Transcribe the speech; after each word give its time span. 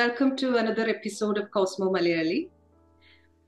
Welcome 0.00 0.34
to 0.36 0.56
another 0.56 0.88
episode 0.88 1.36
of 1.36 1.50
Cosmo 1.50 1.92
Malayali. 1.92 2.48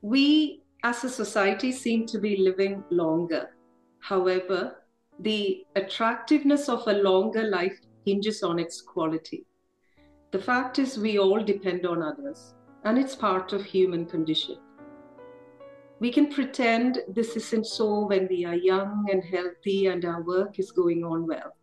We 0.03 0.61
as 0.85 1.03
a 1.03 1.09
society 1.09 1.73
seem 1.73 2.05
to 2.09 2.19
be 2.19 2.37
living 2.37 2.85
longer. 2.91 3.57
However, 4.01 4.77
the 5.21 5.65
attractiveness 5.77 6.69
of 6.69 6.87
a 6.87 6.93
longer 6.93 7.45
life 7.45 7.79
hinges 8.05 8.43
on 8.43 8.59
its 8.59 8.83
quality. 8.83 9.47
The 10.31 10.41
fact 10.41 10.79
is, 10.79 10.99
we 10.99 11.19
all 11.19 11.43
depend 11.43 11.87
on 11.87 12.03
others, 12.03 12.53
and 12.85 12.99
it's 12.99 13.17
part 13.17 13.55
of 13.55 13.65
human 13.65 14.05
condition. 14.05 14.59
We 16.01 16.13
can 16.13 16.31
pretend 16.31 16.99
this 17.09 17.35
isn't 17.35 17.67
so 17.67 18.05
when 18.09 18.29
we 18.29 18.45
are 18.45 18.57
young 18.57 19.09
and 19.11 19.25
healthy 19.25 19.87
and 19.87 20.05
our 20.05 20.23
work 20.23 20.59
is 20.59 20.71
going 20.71 21.03
on 21.03 21.27
well. 21.27 21.57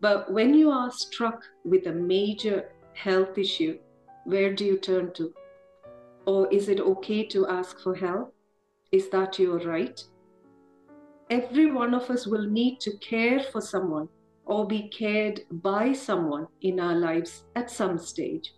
But 0.00 0.32
when 0.32 0.52
you 0.52 0.72
are 0.72 0.90
struck 0.90 1.44
with 1.64 1.86
a 1.86 1.92
major 1.92 2.72
health 2.94 3.38
issue, 3.38 3.78
where 4.26 4.52
do 4.52 4.64
you 4.64 4.76
turn 4.76 5.12
to? 5.14 5.32
Or 6.26 6.52
is 6.52 6.68
it 6.68 6.80
okay 6.80 7.24
to 7.26 7.46
ask 7.46 7.78
for 7.80 7.94
help? 7.94 8.34
Is 8.90 9.08
that 9.10 9.38
your 9.38 9.58
right? 9.60 10.02
Every 11.30 11.70
one 11.70 11.94
of 11.94 12.10
us 12.10 12.26
will 12.26 12.46
need 12.46 12.80
to 12.80 12.96
care 12.98 13.40
for 13.40 13.60
someone 13.60 14.08
or 14.44 14.66
be 14.66 14.88
cared 14.88 15.42
by 15.50 15.92
someone 15.92 16.48
in 16.60 16.80
our 16.80 16.96
lives 16.96 17.44
at 17.54 17.70
some 17.70 17.98
stage. 17.98 18.52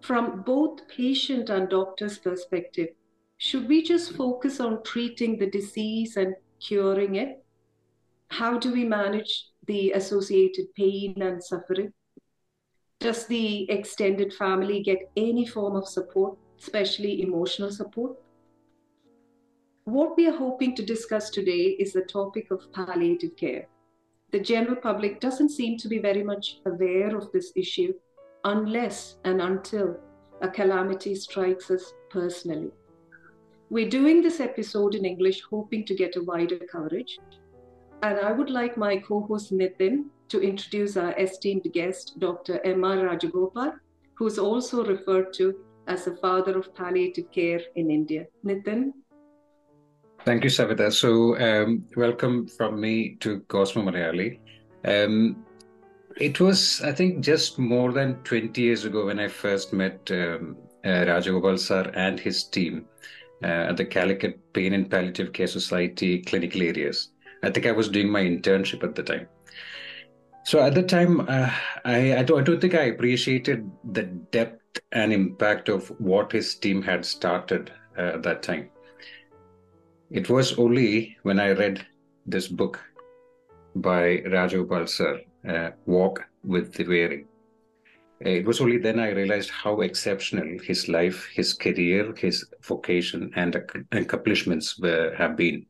From 0.00 0.42
both 0.42 0.88
patient 0.88 1.48
and 1.48 1.68
doctor's 1.68 2.18
perspective, 2.18 2.88
should 3.38 3.68
we 3.68 3.82
just 3.82 4.12
focus 4.12 4.60
on 4.60 4.82
treating 4.82 5.38
the 5.38 5.50
disease 5.50 6.16
and 6.16 6.34
curing 6.60 7.14
it? 7.16 7.44
How 8.30 8.58
do 8.58 8.72
we 8.72 8.84
manage 8.84 9.48
the 9.66 9.92
associated 9.92 10.74
pain 10.74 11.14
and 11.20 11.42
suffering? 11.42 11.92
Does 12.98 13.26
the 13.26 13.70
extended 13.70 14.32
family 14.32 14.82
get 14.82 15.10
any 15.16 15.46
form 15.46 15.76
of 15.76 15.86
support, 15.86 16.38
especially 16.58 17.20
emotional 17.20 17.70
support? 17.70 18.16
What 19.84 20.16
we 20.16 20.26
are 20.26 20.36
hoping 20.36 20.74
to 20.76 20.82
discuss 20.82 21.28
today 21.28 21.76
is 21.78 21.92
the 21.92 22.00
topic 22.00 22.50
of 22.50 22.72
palliative 22.72 23.36
care. 23.36 23.66
The 24.32 24.40
general 24.40 24.76
public 24.76 25.20
doesn't 25.20 25.50
seem 25.50 25.76
to 25.78 25.88
be 25.88 25.98
very 25.98 26.24
much 26.24 26.58
aware 26.64 27.14
of 27.14 27.30
this 27.32 27.52
issue 27.54 27.92
unless 28.44 29.18
and 29.24 29.42
until 29.42 29.96
a 30.40 30.48
calamity 30.48 31.14
strikes 31.14 31.70
us 31.70 31.92
personally. 32.10 32.72
We're 33.68 33.90
doing 33.90 34.22
this 34.22 34.40
episode 34.40 34.94
in 34.94 35.04
English 35.04 35.42
hoping 35.42 35.84
to 35.86 35.94
get 35.94 36.16
a 36.16 36.22
wider 36.22 36.58
coverage. 36.70 37.18
And 38.02 38.18
I 38.20 38.32
would 38.32 38.50
like 38.50 38.76
my 38.76 38.96
co 38.96 39.20
host 39.20 39.52
Nitin 39.52 40.06
to 40.28 40.40
introduce 40.40 40.96
our 40.96 41.12
esteemed 41.18 41.66
guest, 41.72 42.18
Dr. 42.18 42.60
M.R. 42.64 42.96
Rajagopal, 42.96 43.74
who's 44.14 44.38
also 44.38 44.84
referred 44.84 45.32
to 45.34 45.54
as 45.86 46.04
the 46.04 46.16
father 46.16 46.58
of 46.58 46.74
palliative 46.74 47.30
care 47.30 47.60
in 47.76 47.90
India. 47.90 48.26
Nitin? 48.44 48.92
Thank 50.24 50.42
you, 50.42 50.50
Savita. 50.50 50.92
So, 50.92 51.38
um, 51.38 51.84
welcome 51.96 52.48
from 52.48 52.80
me 52.80 53.16
to 53.20 53.40
Cosmo 53.48 53.82
Malayali. 53.82 54.40
Um, 54.84 55.44
it 56.16 56.40
was, 56.40 56.80
I 56.82 56.92
think, 56.92 57.22
just 57.22 57.58
more 57.58 57.92
than 57.92 58.16
20 58.24 58.60
years 58.60 58.84
ago 58.84 59.06
when 59.06 59.20
I 59.20 59.28
first 59.28 59.72
met 59.72 60.10
um, 60.10 60.56
uh, 60.84 61.04
Rajagopal 61.06 61.58
sir 61.58 61.92
and 61.94 62.18
his 62.18 62.44
team 62.44 62.86
uh, 63.42 63.70
at 63.70 63.76
the 63.76 63.84
Calicut 63.84 64.40
Pain 64.52 64.72
and 64.72 64.90
Palliative 64.90 65.32
Care 65.32 65.46
Society 65.46 66.22
clinical 66.22 66.62
areas. 66.62 67.10
I 67.42 67.50
think 67.50 67.66
I 67.66 67.72
was 67.72 67.88
doing 67.88 68.10
my 68.10 68.22
internship 68.22 68.82
at 68.82 68.94
the 68.94 69.02
time. 69.02 69.28
So 70.46 70.60
at 70.60 70.76
the 70.76 70.82
time, 70.84 71.22
uh, 71.22 71.50
I, 71.84 72.18
I, 72.18 72.22
don't, 72.22 72.38
I 72.38 72.42
don't 72.44 72.60
think 72.60 72.76
I 72.76 72.84
appreciated 72.84 73.68
the 73.82 74.04
depth 74.04 74.78
and 74.92 75.12
impact 75.12 75.68
of 75.68 75.88
what 75.98 76.30
his 76.30 76.54
team 76.54 76.82
had 76.82 77.04
started 77.04 77.72
uh, 77.98 78.12
at 78.14 78.22
that 78.22 78.44
time. 78.44 78.70
It 80.12 80.30
was 80.30 80.56
only 80.56 81.16
when 81.24 81.40
I 81.40 81.50
read 81.50 81.84
this 82.26 82.46
book 82.46 82.78
by 83.74 84.18
Rajagopal 84.18 84.88
sir, 84.88 85.20
uh, 85.48 85.70
Walk 85.86 86.24
with 86.44 86.74
the 86.74 86.84
Weary. 86.84 87.26
It 88.20 88.46
was 88.46 88.60
only 88.60 88.78
then 88.78 89.00
I 89.00 89.10
realized 89.10 89.50
how 89.50 89.80
exceptional 89.80 90.60
his 90.62 90.88
life, 90.88 91.28
his 91.34 91.54
career, 91.54 92.14
his 92.16 92.46
vocation, 92.62 93.32
and 93.34 93.56
accomplishments 93.90 94.78
were, 94.78 95.12
have 95.18 95.36
been. 95.36 95.66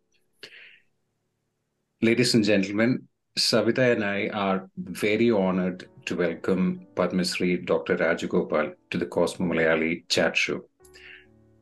Ladies 2.02 2.34
and 2.34 2.44
gentlemen, 2.44 3.08
Savita 3.38 3.92
and 3.92 4.02
I 4.02 4.28
are 4.28 4.70
very 4.78 5.30
honored 5.30 5.90
to 6.06 6.16
welcome 6.16 6.86
Padma 6.94 7.22
Shri 7.22 7.58
Dr. 7.58 7.98
Rajagopal 7.98 8.74
to 8.90 8.96
the 8.96 9.04
Cosmo 9.04 9.52
Malayali 9.52 10.08
chat 10.08 10.34
show. 10.34 10.64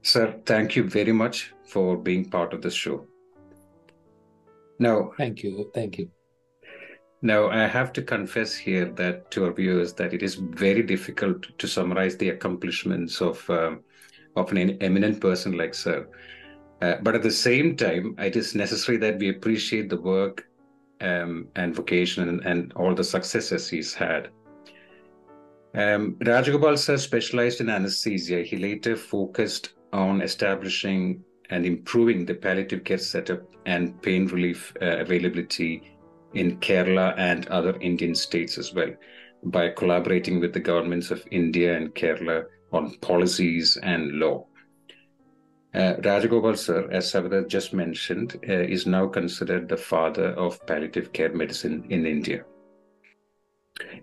Sir, 0.03 0.39
thank 0.47 0.77
you 0.77 0.85
very 0.85 1.11
much 1.11 1.53
for 1.67 1.97
being 1.97 2.31
part 2.31 2.53
of 2.53 2.63
this 2.63 2.75
show. 2.75 3.09
Now, 4.79 5.11
thank 5.17 5.43
you. 5.43 5.73
Thank 5.75 5.99
you. 5.99 6.11
Now, 7.23 7.49
I 7.49 7.67
have 7.67 7.93
to 7.95 8.03
confess 8.03 8.55
here 8.55 8.85
that 8.93 9.33
to 9.33 9.47
our 9.47 9.53
viewers 9.53 9.95
that 9.95 10.15
it 10.15 10.23
is 10.23 10.37
very 10.37 10.83
difficult 10.83 11.59
to 11.59 11.67
summarize 11.67 12.17
the 12.17 12.29
accomplishments 12.29 13.21
of 13.21 13.51
um, 13.51 13.81
of 14.37 14.53
an 14.53 14.81
eminent 14.81 15.21
person 15.21 15.57
like 15.57 15.75
Sir. 15.75 16.07
Uh, 16.83 16.97
but 17.03 17.17
at 17.17 17.23
the 17.23 17.33
same 17.33 17.77
time, 17.77 18.15
it 18.19 18.37
is 18.37 18.55
necessary 18.55 18.99
that 18.99 19.19
we 19.19 19.31
appreciate 19.31 19.89
the 19.89 20.01
work 20.01 20.47
um, 21.05 21.49
and 21.57 21.75
vocation 21.75 22.29
and, 22.29 22.41
and, 22.45 22.73
all 22.75 22.95
the 22.95 23.05
successes 23.05 23.69
he's 23.69 23.93
had. 23.95 24.29
Um, 25.75 26.17
Rajagopal 26.21 26.79
sir 26.79 26.97
specialized 26.97 27.61
in 27.61 27.69
anesthesia. 27.69 28.43
He 28.43 28.57
later 28.57 28.97
focused 28.97 29.75
on 29.93 30.23
establishing 30.23 31.23
and 31.51 31.67
improving 31.67 32.25
the 32.25 32.35
palliative 32.35 32.85
care 32.85 32.99
setup 32.99 33.43
and 33.67 34.01
pain 34.03 34.27
relief 34.27 34.73
uh, 34.81 34.99
availability 34.99 35.73
in 36.35 36.59
Kerala 36.59 37.15
and 37.19 37.47
other 37.49 37.77
Indian 37.81 38.15
states 38.15 38.59
as 38.59 38.73
well 38.73 38.93
by 39.45 39.69
collaborating 39.69 40.41
with 40.41 40.53
the 40.53 40.61
governments 40.61 41.11
of 41.11 41.27
India 41.31 41.77
and 41.77 41.95
Kerala 41.95 42.47
on 42.73 42.97
policies 43.01 43.77
and 43.83 44.13
law. 44.13 44.47
Uh, 45.75 45.97
Rajagopal 46.03 46.57
sir, 46.57 46.89
as 46.93 47.11
Savita 47.11 47.49
just 47.49 47.73
mentioned, 47.73 48.39
uh, 48.49 48.53
is 48.53 48.87
now 48.87 49.09
considered 49.09 49.69
the 49.69 49.77
father 49.77 50.29
of 50.35 50.65
palliative 50.67 51.13
care 51.13 51.33
medicine 51.33 51.85
in 51.91 52.07
India. 52.07 52.45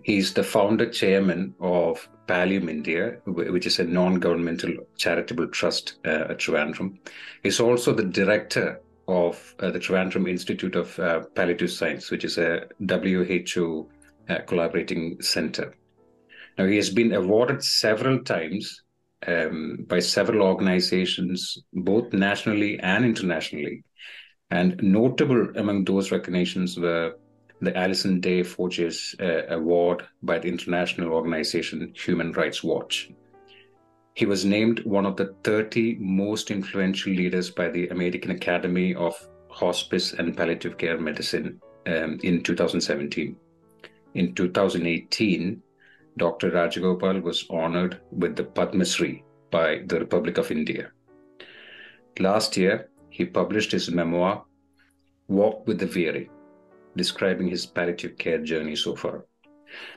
He 0.02 0.18
is 0.18 0.34
the 0.34 0.42
founder 0.42 0.90
chairman 0.90 1.54
of 1.60 2.06
Pallium 2.26 2.68
India, 2.68 3.16
which 3.24 3.66
is 3.66 3.78
a 3.78 3.84
non-governmental 3.84 4.74
charitable 4.98 5.48
trust 5.48 5.94
uh, 6.04 6.26
at 6.30 6.38
Trivandrum. 6.38 6.98
He's 7.42 7.58
also 7.58 7.94
the 7.94 8.04
director 8.04 8.82
of 9.08 9.54
uh, 9.60 9.70
the 9.70 9.78
Trivandrum 9.78 10.28
Institute 10.28 10.76
of 10.76 10.98
uh, 10.98 11.20
Palliative 11.34 11.70
Science, 11.70 12.10
which 12.10 12.24
is 12.24 12.36
a 12.36 12.66
WHO 12.86 13.88
uh, 14.28 14.38
collaborating 14.46 15.20
center. 15.22 15.74
Now, 16.58 16.66
he 16.66 16.76
has 16.76 16.90
been 16.90 17.14
awarded 17.14 17.64
several 17.64 18.22
times 18.22 18.82
um, 19.26 19.84
by 19.88 20.00
several 20.00 20.42
organizations, 20.42 21.58
both 21.72 22.12
nationally 22.12 22.78
and 22.80 23.04
internationally. 23.04 23.84
And 24.50 24.80
notable 24.82 25.48
among 25.56 25.84
those 25.84 26.10
recognitions 26.10 26.78
were 26.78 27.14
the 27.60 27.76
Alison 27.76 28.20
Des 28.20 28.44
Forges 28.44 29.14
uh, 29.20 29.46
Award 29.48 30.02
by 30.22 30.38
the 30.38 30.48
international 30.48 31.12
organization 31.12 31.92
Human 31.96 32.32
Rights 32.32 32.62
Watch. 32.62 33.10
He 34.14 34.26
was 34.26 34.44
named 34.44 34.80
one 34.84 35.06
of 35.06 35.16
the 35.16 35.34
30 35.44 35.96
most 36.00 36.50
influential 36.50 37.12
leaders 37.12 37.50
by 37.50 37.70
the 37.70 37.88
American 37.88 38.32
Academy 38.32 38.94
of 38.94 39.14
Hospice 39.48 40.12
and 40.12 40.36
Palliative 40.36 40.76
Care 40.76 40.98
Medicine 41.00 41.60
um, 41.86 42.18
in 42.22 42.42
2017. 42.42 43.36
In 44.14 44.34
2018, 44.34 45.62
Dr. 46.18 46.50
Rajagopal 46.50 47.22
was 47.22 47.46
honored 47.50 48.00
with 48.10 48.36
the 48.36 48.44
Padma 48.44 48.84
Shri 48.84 49.24
by 49.50 49.82
the 49.86 49.98
Republic 49.98 50.38
of 50.38 50.50
India. 50.50 50.90
Last 52.18 52.56
year, 52.56 52.90
he 53.10 53.24
published 53.24 53.72
his 53.72 53.90
memoir, 53.90 54.44
Walk 55.28 55.66
with 55.66 55.78
the 55.78 55.86
Weary, 55.86 56.30
describing 56.96 57.48
his 57.48 57.64
palliative 57.64 58.18
care 58.18 58.42
journey 58.42 58.76
so 58.76 58.94
far. 58.94 59.24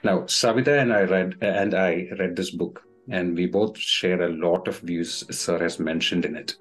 Now, 0.03 0.21
Savita 0.21 0.81
and 0.81 0.93
I 0.93 1.01
read 1.03 1.35
and 1.41 1.73
I 1.73 2.07
read 2.17 2.35
this 2.35 2.51
book, 2.51 2.81
and 3.09 3.35
we 3.35 3.45
both 3.45 3.77
share 3.77 4.21
a 4.21 4.29
lot 4.29 4.67
of 4.67 4.79
views 4.79 5.25
Sir 5.29 5.59
has 5.59 5.79
mentioned 5.79 6.25
in 6.25 6.37
it. 6.37 6.55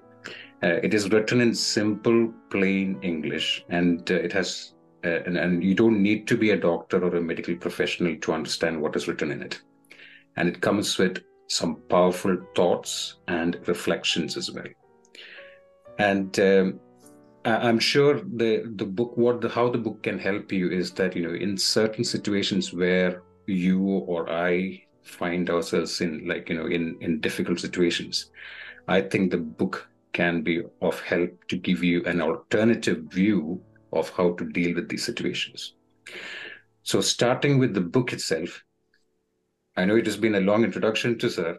Uh, 0.63 0.79
it 0.83 0.93
is 0.93 1.11
written 1.11 1.41
in 1.41 1.53
simple, 1.53 2.33
plain 2.49 2.99
English, 3.01 3.63
and 3.69 4.09
uh, 4.11 4.15
it 4.15 4.33
has 4.33 4.74
and, 5.05 5.37
and 5.37 5.63
you 5.63 5.75
don't 5.75 6.01
need 6.01 6.27
to 6.27 6.37
be 6.37 6.51
a 6.51 6.57
doctor 6.57 7.03
or 7.03 7.15
a 7.15 7.21
medical 7.21 7.55
professional 7.55 8.15
to 8.17 8.33
understand 8.33 8.81
what 8.81 8.95
is 8.95 9.07
written 9.07 9.31
in 9.31 9.41
it. 9.41 9.61
And 10.35 10.49
it 10.49 10.61
comes 10.61 10.97
with 10.97 11.23
some 11.47 11.81
powerful 11.89 12.37
thoughts 12.55 13.15
and 13.27 13.59
reflections 13.67 14.35
as 14.35 14.51
well. 14.51 14.67
And 15.99 16.37
um, 16.39 16.79
I'm 17.45 17.79
sure 17.79 18.21
the 18.21 18.63
the 18.75 18.85
book, 18.85 19.15
what 19.15 19.41
the 19.41 19.49
how 19.49 19.69
the 19.69 19.77
book 19.77 20.03
can 20.03 20.19
help 20.19 20.51
you 20.51 20.69
is 20.69 20.91
that 20.93 21.15
you 21.15 21.21
know 21.21 21.35
in 21.35 21.57
certain 21.57 22.03
situations 22.03 22.73
where 22.73 23.21
you 23.45 23.79
or 23.81 24.29
I 24.29 24.85
find 25.05 25.49
ourselves 25.49 26.01
in 26.01 26.27
like 26.27 26.49
you 26.49 26.55
know 26.55 26.65
in 26.65 26.97
in 26.99 27.19
difficult 27.19 27.59
situations 27.59 28.31
i 28.87 28.99
think 28.99 29.31
the 29.31 29.37
book 29.37 29.87
can 30.13 30.41
be 30.41 30.63
of 30.81 30.99
help 31.01 31.31
to 31.47 31.55
give 31.57 31.83
you 31.83 32.03
an 32.05 32.21
alternative 32.21 33.03
view 33.09 33.61
of 33.95 34.09
how 34.11 34.33
to 34.33 34.45
deal 34.51 34.75
with 34.75 34.89
these 34.89 35.05
situations. 35.05 35.73
So 36.83 37.01
starting 37.01 37.57
with 37.57 37.73
the 37.73 37.81
book 37.81 38.13
itself 38.13 38.63
i 39.77 39.83
know 39.83 39.95
it 39.97 40.05
has 40.05 40.17
been 40.17 40.35
a 40.35 40.47
long 40.49 40.63
introduction 40.63 41.17
to 41.19 41.29
sir. 41.29 41.57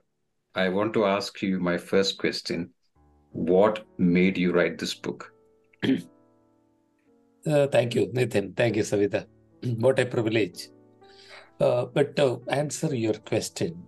I 0.54 0.70
want 0.70 0.94
to 0.94 1.04
ask 1.04 1.42
you 1.42 1.60
my 1.60 1.76
first 1.76 2.16
question. 2.18 2.70
What 3.32 3.84
made 3.98 4.38
you 4.38 4.52
write 4.52 4.78
this 4.78 4.94
book? 4.94 5.32
Uh, 7.54 7.68
thank 7.68 7.94
you 7.94 8.06
Nitin. 8.12 8.46
Thank 8.56 8.74
you 8.74 8.82
savita. 8.82 9.24
What 9.84 10.00
a 10.00 10.06
privilege. 10.14 10.62
Uh, 11.60 11.84
but 11.84 12.16
to 12.16 12.42
answer 12.48 12.92
your 12.92 13.12
question, 13.28 13.84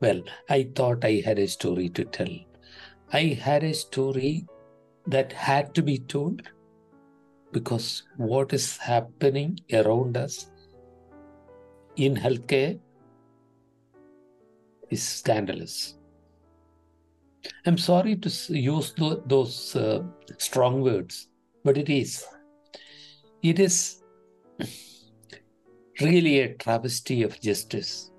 well, 0.00 0.22
I 0.48 0.70
thought 0.74 1.04
I 1.04 1.20
had 1.26 1.38
a 1.38 1.46
story 1.46 1.90
to 1.90 2.04
tell. 2.04 2.32
I 3.12 3.22
had 3.48 3.64
a 3.64 3.74
story 3.74 4.46
that 5.06 5.30
had 5.32 5.74
to 5.74 5.82
be 5.82 5.98
told 5.98 6.40
because 7.54 8.02
what 8.16 8.52
is 8.52 8.76
happening 8.76 9.58
around 9.72 10.16
us 10.16 10.50
in 11.96 12.16
healthcare 12.16 12.80
is 14.90 15.02
scandalous. 15.02 15.96
I'm 17.64 17.78
sorry 17.78 18.16
to 18.16 18.30
use 18.52 18.92
those 19.26 19.76
uh, 19.76 20.02
strong 20.38 20.80
words, 20.82 21.28
but 21.62 21.78
it 21.78 21.88
is. 21.88 22.24
It 23.42 23.60
is 23.60 24.02
really 26.00 26.40
a 26.40 26.54
travesty 26.54 27.22
of 27.22 27.40
justice. 27.40 28.10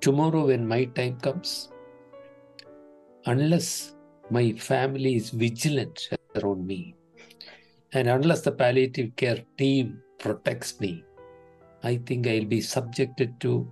Tomorrow, 0.00 0.46
when 0.46 0.66
my 0.66 0.84
time 0.86 1.18
comes, 1.20 1.70
unless 3.26 3.94
my 4.30 4.52
family 4.52 5.16
is 5.16 5.30
vigilant 5.30 6.08
around 6.36 6.66
me, 6.66 6.94
and 7.92 8.08
unless 8.08 8.42
the 8.42 8.52
palliative 8.52 9.14
care 9.16 9.44
team 9.56 10.02
protects 10.18 10.78
me, 10.80 11.04
I 11.82 11.96
think 11.96 12.26
I'll 12.26 12.44
be 12.44 12.60
subjected 12.60 13.40
to 13.40 13.68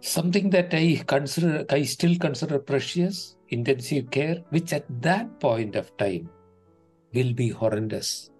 something 0.00 0.50
that 0.50 0.72
I 0.72 1.02
consider, 1.06 1.64
I 1.70 1.82
still 1.82 2.16
consider 2.18 2.58
precious, 2.58 3.36
intensive 3.48 4.10
care, 4.10 4.42
which 4.50 4.72
at 4.72 4.86
that 5.02 5.40
point 5.40 5.76
of 5.76 5.96
time 5.96 6.28
will 7.12 7.32
be 7.32 7.48
horrendous 7.48 8.30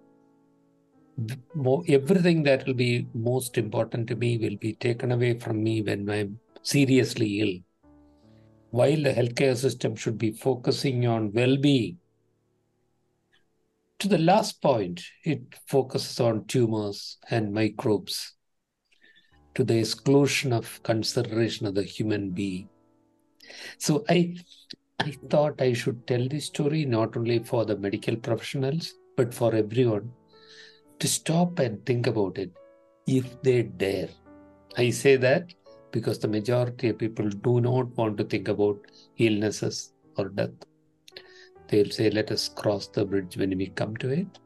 everything 1.89 2.43
that 2.45 2.67
will 2.67 2.75
be 2.75 3.07
most 3.15 3.59
important 3.59 4.07
to 4.09 4.17
me 4.17 4.39
will 4.39 4.57
be 4.57 4.75
taken 4.75 5.13
away 5.13 5.39
from 5.39 5.63
me 5.63 5.83
when 5.83 6.09
I'm 6.09 6.39
seriously 6.63 7.41
ill. 7.41 7.55
While 8.71 9.03
the 9.03 9.13
healthcare 9.13 9.57
system 9.57 9.97
should 9.97 10.19
be 10.19 10.31
focusing 10.31 11.07
on 11.07 11.33
well 11.33 11.57
being, 11.57 11.99
to 13.99 14.09
the 14.09 14.19
last 14.19 14.63
point, 14.63 15.03
it 15.25 15.43
focuses 15.67 16.21
on 16.21 16.45
tumors 16.47 17.19
and 17.31 17.53
microbes 17.53 18.35
to 19.55 19.65
the 19.65 19.79
exclusion 19.79 20.53
of 20.53 20.83
consideration 20.85 21.67
of 21.67 21.75
the 21.75 21.83
human 21.83 22.31
being. 22.31 22.69
So 23.79 24.05
I 24.09 24.37
I 25.01 25.13
thought 25.31 25.61
I 25.61 25.73
should 25.73 26.07
tell 26.07 26.29
this 26.29 26.47
story 26.47 26.85
not 26.85 27.17
only 27.17 27.39
for 27.39 27.65
the 27.65 27.77
medical 27.77 28.17
professionals, 28.17 28.95
but 29.17 29.33
for 29.33 29.55
everyone 29.55 30.13
to 30.99 31.09
stop 31.09 31.59
and 31.61 31.85
think 31.87 32.07
about 32.07 32.39
it 32.39 32.53
if 33.07 33.41
they 33.43 33.63
dare. 33.63 34.09
I 34.77 34.91
say 34.91 35.17
that 35.17 35.55
because 35.93 36.19
the 36.19 36.29
majority 36.29 36.91
of 36.91 36.99
people 36.99 37.29
do 37.29 37.61
not 37.61 37.97
want 37.97 38.19
to 38.19 38.25
think 38.25 38.49
about 38.49 38.79
illnesses 39.17 39.93
or 40.17 40.29
death. 40.29 40.68
They'll 41.69 41.91
say, 41.91 42.11
let 42.11 42.31
us 42.31 42.49
cross 42.49 42.89
the 42.89 43.05
bridge 43.05 43.37
when 43.37 43.57
we 43.57 43.69
come 43.69 43.97
to 43.99 44.11
it. 44.11 44.39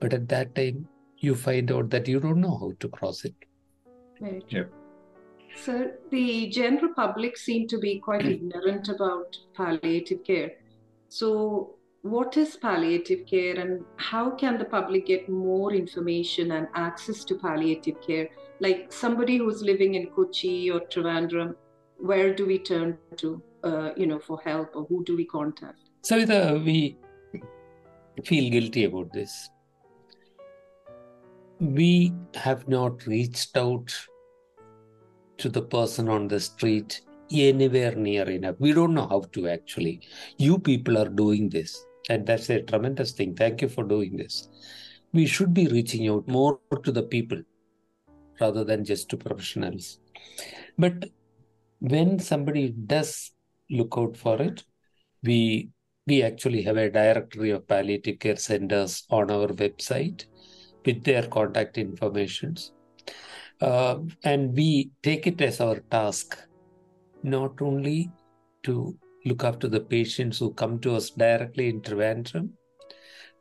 But 0.00 0.14
at 0.14 0.28
that 0.28 0.54
time, 0.54 0.88
you 1.18 1.34
find 1.34 1.70
out 1.70 1.90
that 1.90 2.08
you 2.08 2.20
don't 2.20 2.40
know 2.40 2.56
how 2.58 2.72
to 2.80 2.88
cross 2.88 3.24
it. 3.24 3.34
Right. 4.20 4.44
Yep. 4.48 4.70
So 5.56 5.90
the 6.10 6.48
general 6.48 6.94
public 6.94 7.36
seem 7.36 7.66
to 7.68 7.78
be 7.78 7.98
quite 7.98 8.26
ignorant 8.36 8.88
about 8.88 9.36
palliative 9.54 10.24
care. 10.24 10.52
So 11.08 11.74
what 12.02 12.36
is 12.36 12.56
palliative 12.56 13.26
care 13.26 13.58
and 13.58 13.84
how 13.96 14.30
can 14.30 14.56
the 14.56 14.64
public 14.64 15.06
get 15.06 15.28
more 15.28 15.72
information 15.72 16.52
and 16.52 16.68
access 16.74 17.24
to 17.24 17.34
palliative 17.34 18.00
care? 18.00 18.28
Like 18.60 18.92
somebody 18.92 19.38
who's 19.38 19.62
living 19.62 19.94
in 19.94 20.06
Kochi 20.10 20.70
or 20.70 20.80
Trivandrum, 20.80 21.54
where 21.98 22.34
do 22.34 22.46
we 22.46 22.58
turn 22.58 22.98
to, 23.16 23.42
uh, 23.64 23.90
you 23.96 24.06
know, 24.06 24.20
for 24.20 24.40
help 24.44 24.76
or 24.76 24.84
who 24.84 25.04
do 25.04 25.16
we 25.16 25.24
contact? 25.24 25.87
Savita, 26.08 26.64
we 26.64 26.96
feel 28.24 28.50
guilty 28.50 28.84
about 28.84 29.12
this. 29.12 29.50
We 31.60 32.14
have 32.34 32.66
not 32.66 33.06
reached 33.06 33.54
out 33.58 33.94
to 35.36 35.50
the 35.50 35.60
person 35.60 36.08
on 36.08 36.26
the 36.26 36.40
street 36.40 37.02
anywhere 37.30 37.94
near 37.94 38.26
enough. 38.30 38.54
We 38.58 38.72
don't 38.72 38.94
know 38.94 39.06
how 39.06 39.24
to 39.32 39.48
actually. 39.48 40.00
You 40.38 40.58
people 40.58 40.96
are 40.96 41.10
doing 41.10 41.50
this. 41.50 41.84
And 42.08 42.26
that's 42.26 42.48
a 42.48 42.62
tremendous 42.62 43.12
thing. 43.12 43.34
Thank 43.34 43.60
you 43.60 43.68
for 43.68 43.84
doing 43.84 44.16
this. 44.16 44.48
We 45.12 45.26
should 45.26 45.52
be 45.52 45.68
reaching 45.68 46.08
out 46.08 46.26
more 46.26 46.58
to 46.84 46.90
the 46.90 47.02
people 47.02 47.42
rather 48.40 48.64
than 48.64 48.82
just 48.82 49.10
to 49.10 49.18
professionals. 49.18 49.98
But 50.78 51.04
when 51.80 52.18
somebody 52.18 52.70
does 52.70 53.32
look 53.68 53.92
out 53.98 54.16
for 54.16 54.40
it, 54.40 54.64
we 55.22 55.70
we 56.08 56.22
actually 56.22 56.62
have 56.62 56.76
a 56.76 56.90
directory 56.90 57.50
of 57.50 57.66
palliative 57.68 58.18
care 58.18 58.36
centers 58.36 59.04
on 59.10 59.30
our 59.30 59.48
website 59.48 60.24
with 60.86 61.04
their 61.04 61.26
contact 61.26 61.78
informations. 61.78 62.72
Uh, 63.60 63.98
and 64.24 64.56
we 64.56 64.90
take 65.02 65.26
it 65.26 65.40
as 65.40 65.60
our 65.60 65.80
task 65.90 66.38
not 67.22 67.60
only 67.60 68.10
to 68.62 68.96
look 69.24 69.44
after 69.44 69.68
the 69.68 69.80
patients 69.80 70.38
who 70.38 70.52
come 70.52 70.78
to 70.78 70.94
us 70.94 71.10
directly 71.10 71.68
in 71.68 71.80
Trivandrum, 71.80 72.50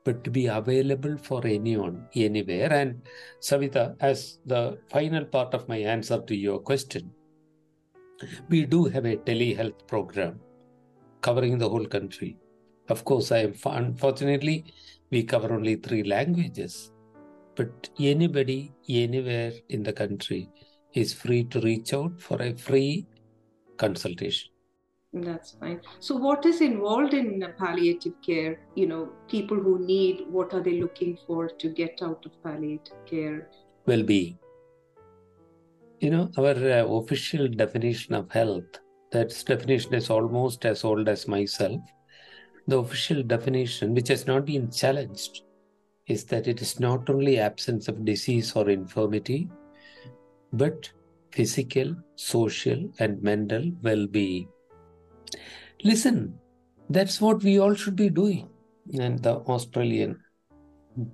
but 0.03 0.23
to 0.23 0.31
be 0.31 0.47
available 0.47 1.17
for 1.17 1.45
anyone, 1.45 2.07
anywhere. 2.15 2.71
And 2.73 3.01
Savita, 3.41 3.95
as 3.99 4.39
the 4.45 4.79
final 4.89 5.25
part 5.25 5.53
of 5.53 5.67
my 5.67 5.77
answer 5.77 6.21
to 6.21 6.35
your 6.35 6.59
question, 6.59 7.11
we 8.49 8.65
do 8.65 8.85
have 8.85 9.05
a 9.05 9.17
telehealth 9.17 9.87
program 9.87 10.39
covering 11.21 11.57
the 11.57 11.69
whole 11.69 11.85
country. 11.85 12.37
Of 12.89 13.03
course, 13.03 13.31
I 13.31 13.39
am 13.39 13.53
unfortunately 13.65 14.73
we 15.11 15.23
cover 15.23 15.53
only 15.53 15.75
three 15.75 16.03
languages, 16.03 16.91
but 17.55 17.89
anybody 17.99 18.73
anywhere 18.87 19.53
in 19.69 19.83
the 19.83 19.93
country 19.93 20.49
is 20.93 21.13
free 21.13 21.43
to 21.45 21.59
reach 21.61 21.93
out 21.93 22.19
for 22.21 22.41
a 22.41 22.53
free 22.53 23.05
consultation. 23.77 24.51
That's 25.13 25.51
fine. 25.51 25.81
So, 25.99 26.15
what 26.15 26.45
is 26.45 26.61
involved 26.61 27.13
in 27.13 27.43
palliative 27.57 28.13
care? 28.25 28.59
You 28.75 28.87
know, 28.87 29.09
people 29.27 29.57
who 29.57 29.85
need, 29.85 30.25
what 30.29 30.53
are 30.53 30.61
they 30.61 30.81
looking 30.81 31.17
for 31.25 31.47
to 31.47 31.69
get 31.69 31.99
out 32.01 32.25
of 32.25 32.31
palliative 32.43 33.05
care? 33.05 33.49
Well 33.85 34.03
being. 34.03 34.37
You 35.99 36.11
know, 36.11 36.29
our 36.37 36.51
uh, 36.51 36.85
official 36.85 37.47
definition 37.47 38.13
of 38.13 38.29
health, 38.31 38.79
that 39.11 39.29
definition 39.47 39.93
is 39.95 40.09
almost 40.09 40.65
as 40.65 40.83
old 40.83 41.09
as 41.09 41.27
myself. 41.27 41.81
The 42.67 42.77
official 42.77 43.23
definition, 43.23 43.93
which 43.93 44.09
has 44.09 44.27
not 44.27 44.45
been 44.45 44.69
challenged, 44.71 45.43
is 46.07 46.25
that 46.25 46.47
it 46.47 46.61
is 46.61 46.79
not 46.79 47.09
only 47.09 47.39
absence 47.39 47.87
of 47.87 48.05
disease 48.05 48.53
or 48.55 48.69
infirmity, 48.69 49.49
but 50.53 50.91
physical, 51.31 51.95
social, 52.15 52.89
and 52.99 53.21
mental 53.21 53.71
well 53.81 54.07
being 54.07 54.47
Listen, 55.83 56.39
that's 56.89 57.21
what 57.21 57.43
we 57.43 57.59
all 57.59 57.75
should 57.75 57.95
be 57.95 58.09
doing. 58.09 58.49
And 58.99 59.21
the 59.21 59.35
Australian, 59.35 60.19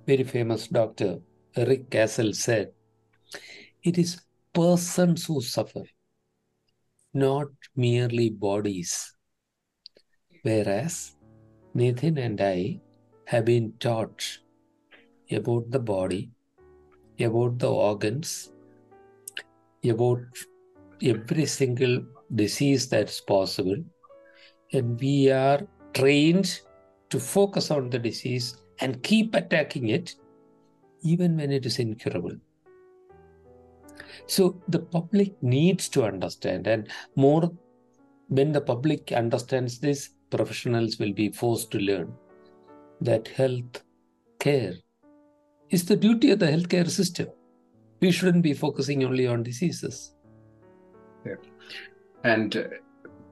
very 0.06 0.24
famous 0.24 0.68
doctor, 0.68 1.18
Eric 1.54 1.90
Cassell 1.90 2.32
said, 2.32 2.72
it 3.82 3.98
is 3.98 4.22
persons 4.54 5.26
who 5.26 5.42
suffer, 5.42 5.82
not 7.12 7.48
merely 7.76 8.30
bodies. 8.30 9.14
Whereas 10.42 11.13
Nitin 11.76 12.18
and 12.18 12.40
I 12.40 12.80
have 13.26 13.44
been 13.44 13.72
taught 13.80 14.38
about 15.30 15.70
the 15.70 15.78
body, 15.78 16.30
about 17.18 17.58
the 17.58 17.70
organs, 17.70 18.52
about 19.84 20.20
every 21.02 21.46
single 21.46 22.02
disease 22.34 22.88
that's 22.88 23.20
possible 23.20 23.76
and 24.72 25.00
we 25.00 25.30
are 25.30 25.60
trained 25.92 26.60
to 27.10 27.20
focus 27.20 27.70
on 27.70 27.90
the 27.90 27.98
disease 27.98 28.56
and 28.80 29.02
keep 29.02 29.34
attacking 29.34 29.88
it 29.88 30.14
even 31.02 31.36
when 31.36 31.52
it 31.52 31.66
is 31.66 31.78
incurable. 31.78 32.36
So 34.26 34.60
the 34.68 34.80
public 34.80 35.40
needs 35.42 35.88
to 35.90 36.04
understand, 36.04 36.66
and 36.66 36.88
more 37.14 37.52
when 38.28 38.52
the 38.52 38.60
public 38.60 39.12
understands 39.12 39.78
this, 39.78 40.10
professionals 40.36 40.98
will 40.98 41.12
be 41.12 41.30
forced 41.30 41.70
to 41.70 41.78
learn 41.78 42.12
that 43.00 43.28
health 43.28 43.82
care 44.38 44.74
is 45.70 45.84
the 45.84 45.96
duty 45.96 46.30
of 46.30 46.38
the 46.38 46.46
healthcare 46.46 46.88
system. 46.90 47.28
We 48.00 48.10
shouldn't 48.10 48.42
be 48.42 48.54
focusing 48.54 49.04
only 49.04 49.26
on 49.26 49.42
diseases. 49.42 50.14
Yeah. 51.24 51.36
And 52.24 52.56
uh, 52.56 52.64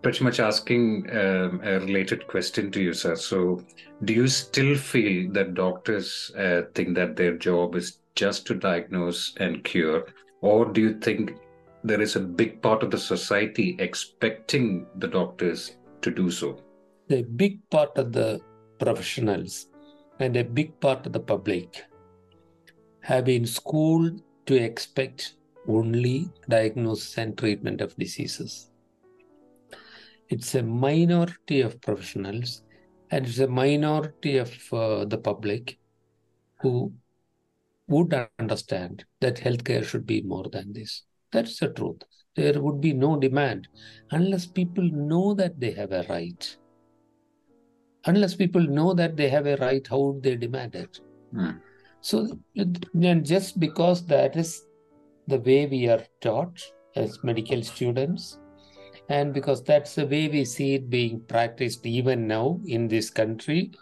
pretty 0.03 0.25
much 0.25 0.41
asking 0.41 1.09
um, 1.11 1.61
a 1.65 1.81
related 1.81 2.27
question 2.27 2.71
to 2.73 2.83
you, 2.83 2.93
sir. 2.93 3.17
So, 3.17 3.65
do 4.05 4.13
you 4.13 4.29
still 4.29 4.77
feel 4.77 5.31
that 5.33 5.55
doctors 5.55 6.31
uh, 6.37 6.63
think 6.75 6.95
that 6.97 7.17
their 7.17 7.37
job 7.37 7.75
is 7.75 7.99
just 8.15 8.47
to 8.47 8.55
diagnose 8.55 9.35
and 9.39 9.65
cure, 9.65 10.07
or 10.41 10.67
do 10.73 10.81
you 10.81 10.99
think 10.99 11.37
there 11.85 12.01
is 12.01 12.17
a 12.17 12.21
big 12.21 12.61
part 12.63 12.83
of 12.83 12.91
the 12.91 12.99
society 12.99 13.77
expecting 13.79 14.87
the 14.97 15.09
doctors 15.09 15.77
to 16.03 16.11
do 16.11 16.31
so? 16.31 16.59
The 17.13 17.25
big 17.25 17.69
part 17.69 17.99
of 17.99 18.15
the 18.15 18.41
professionals 18.79 19.67
and 20.19 20.35
a 20.35 20.45
big 20.45 20.81
part 20.81 21.05
of 21.05 21.13
the 21.13 21.21
public 21.21 21.85
have 23.01 23.27
been 23.27 23.45
schooled 23.45 24.23
to 24.47 24.55
expect 24.55 25.35
only 25.69 26.31
diagnosis 26.49 27.19
and 27.19 27.37
treatment 27.37 27.83
of 27.83 27.95
diseases. 27.97 28.71
It's 30.31 30.55
a 30.55 30.63
minority 30.63 31.61
of 31.61 31.83
professionals 31.83 32.63
and 33.11 33.27
it's 33.27 33.41
a 33.41 33.47
minority 33.47 34.39
of 34.39 34.51
uh, 34.73 35.05
the 35.05 35.19
public 35.19 35.79
who 36.63 36.95
would 37.89 38.15
understand 38.39 39.05
that 39.21 39.37
healthcare 39.37 39.85
should 39.85 40.07
be 40.07 40.23
more 40.23 40.49
than 40.51 40.73
this. 40.73 41.03
That's 41.31 41.59
the 41.59 41.69
truth. 41.75 42.05
There 42.37 42.63
would 42.63 42.81
be 42.81 42.95
no 42.95 43.19
demand 43.19 43.69
unless 44.13 44.47
people 44.47 44.85
know 44.91 45.35
that 45.35 45.61
they 45.61 45.73
have 45.73 45.93
a 45.93 46.07
right. 46.09 46.57
Unless 48.07 48.35
people 48.35 48.63
know 48.63 48.95
that 48.95 49.17
they 49.17 49.29
have 49.29 49.47
a 49.47 49.57
right, 49.57 49.87
how 49.87 49.99
would 49.99 50.23
they 50.23 50.37
demand 50.37 50.75
it? 50.75 51.01
Hmm. 51.33 51.51
So, 52.01 52.39
and 52.57 53.25
just 53.25 53.61
because 53.61 54.05
that 54.07 54.37
is 54.37 54.63
the 55.29 55.39
way 55.39 55.67
we 55.67 55.89
are 55.89 56.05
taught 56.21 56.61
as 56.97 57.23
medical 57.23 57.63
students, 57.63 58.39
and 59.09 59.33
because 59.33 59.63
that's 59.63 59.95
the 59.95 60.07
way 60.07 60.29
we 60.29 60.45
see 60.45 60.75
it 60.75 60.91
being 60.91 61.21
practiced 61.21 61.87
even 61.87 62.27
now 62.27 62.61
in 62.67 62.89
this 62.89 63.09
country 63.09 63.73